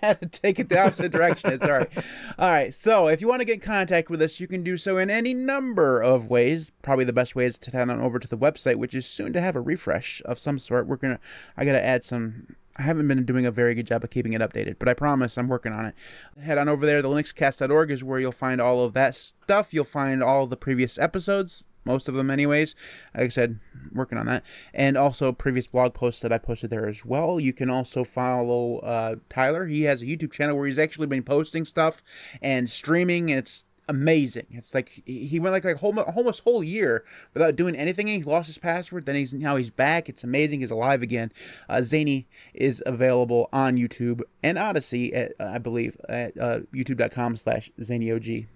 [0.08, 1.58] had to take it the opposite direction.
[1.58, 1.90] Right.
[2.38, 2.74] All right.
[2.74, 5.10] So if you want to get in contact with us, you can do so in
[5.10, 6.72] any number of ways.
[6.82, 9.32] Probably the best way is to head on over to the website, which is soon
[9.32, 10.88] to have a refresh of some sort.
[10.88, 11.20] We're gonna.
[11.56, 12.58] I gotta add some.
[12.76, 15.38] I haven't been doing a very good job of keeping it updated, but I promise
[15.38, 15.96] I'm working on it.
[16.42, 17.02] Head on over there.
[17.02, 19.74] The linuxcast.org is where you'll find all of that stuff.
[19.74, 22.76] You'll find all the previous episodes, most of them anyways.
[23.16, 23.60] Like i said
[23.92, 24.44] working on that.
[24.74, 27.40] And also previous blog posts that i posted there as well.
[27.40, 29.68] You can also follow uh, tyler.
[29.68, 32.04] He has a youtube channel where he's actually been posting stuff
[32.42, 34.46] and streaming and it's amazing.
[34.52, 37.04] It's like he went like like whole, almost whole year
[37.34, 38.08] without doing anything.
[38.08, 39.06] He lost his password.
[39.06, 40.08] Then he's now he's back.
[40.08, 40.62] It's amazing.
[40.62, 41.32] He's alive again.
[41.68, 47.38] Uh, Zaney is available on youtube and Odysee at, uh, i believe at uh, youtube.com
[47.38, 48.48] slash ZaneyOG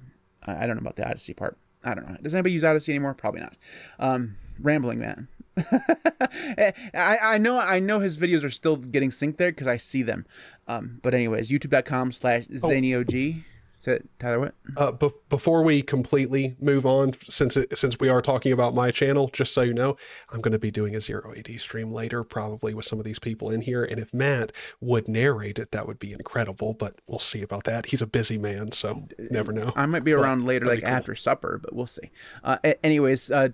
[0.44, 1.58] i don't know about the Odysee part
[1.88, 2.18] I don't know.
[2.22, 3.14] Does anybody use Odysee anymore?
[3.14, 3.56] Probably not.
[3.98, 5.30] Um, rambling man.
[5.58, 10.04] I, I know I know his videos are still getting synced there because I see
[10.04, 10.26] them.
[10.68, 12.46] Um, but anyways, youtube.com slash
[14.20, 14.54] Tyler, what?
[14.76, 19.30] Uh, before we completely move on, since it, since we are talking about my channel,
[19.32, 19.98] just so you know,
[20.32, 21.58] I'm going to be doing a 0 A.D.
[21.58, 23.84] stream later, probably with some of these people in here.
[23.84, 26.74] And if Matt would narrate it, that would be incredible.
[26.74, 27.88] But we'll see about that.
[27.88, 29.74] He's a busy man, so never know.
[29.76, 30.90] I might be around but later, like cool.
[30.90, 32.12] after supper, but we'll see.
[32.44, 33.50] Uh, anyways, uh,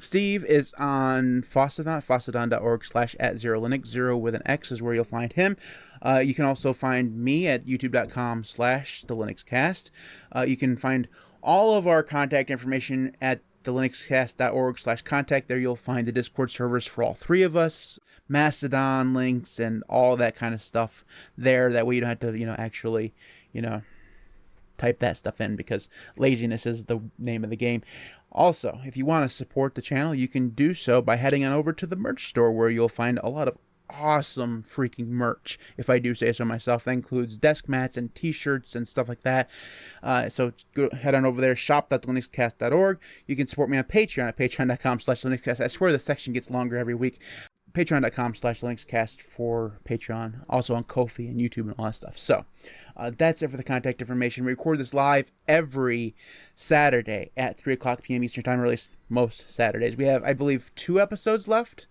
[0.00, 3.86] Steve is on Fosstodon, fosstodon.org slash at XeroLinux.
[3.86, 5.56] Zero with an X is where you'll find him.
[6.02, 9.90] Uh, you can also find me at youtube.com slash the Linux cast.
[10.34, 11.08] Uh, you can find
[11.42, 15.48] all of our contact information at the linuxcast.org slash contact.
[15.48, 17.98] There you'll find the Discord servers for all three of us,
[18.28, 21.04] Mastodon links, and all that kind of stuff
[21.36, 21.70] there.
[21.70, 23.12] That way you don't have to, you know, actually,
[23.52, 23.82] you know,
[24.78, 27.82] type that stuff in because laziness is the name of the game.
[28.32, 31.52] Also, if you want to support the channel, you can do so by heading on
[31.52, 33.58] over to the merch store where you'll find a lot of
[33.92, 36.84] awesome freaking merch, if I do say so myself.
[36.84, 39.50] That includes desk mats and t-shirts and stuff like that.
[40.02, 42.98] Uh, so go, head on over there, shop.linuxcast.org.
[43.26, 45.60] You can support me on Patreon at patreon.com slash linuxcast.
[45.60, 47.20] I swear the section gets longer every week.
[47.72, 52.18] Patreon.com slash linuxcast for Patreon, also on Ko-fi and YouTube and all that stuff.
[52.18, 52.44] So
[52.96, 54.44] uh, that's it for the contact information.
[54.44, 56.14] We record this live every
[56.54, 58.24] Saturday at 3 o'clock p.m.
[58.24, 59.96] Eastern Time, or at least most Saturdays.
[59.96, 61.86] We have, I believe, two episodes left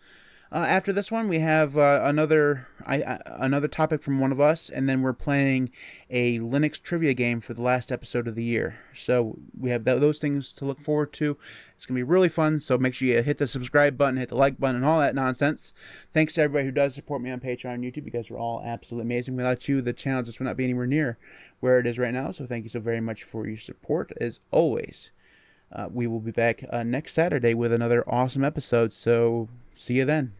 [0.52, 4.40] uh, after this one, we have uh, another I, uh, another topic from one of
[4.40, 5.70] us, and then we're playing
[6.10, 8.80] a Linux trivia game for the last episode of the year.
[8.96, 11.38] So we have th- those things to look forward to.
[11.76, 12.60] It's gonna be really fun.
[12.60, 15.14] So make sure you hit the subscribe button, hit the like button, and all that
[15.14, 15.74] nonsense.
[16.14, 18.06] Thanks to everybody who does support me on Patreon and YouTube.
[18.06, 19.36] You guys are all absolutely amazing.
[19.36, 21.20] Without you, the channel just would not be anywhere near
[21.60, 22.32] where it is right now.
[22.32, 25.12] So thank you so very much for your support, as always.
[25.72, 28.92] Uh, we will be back uh, next Saturday with another awesome episode.
[28.92, 30.34] So see you then.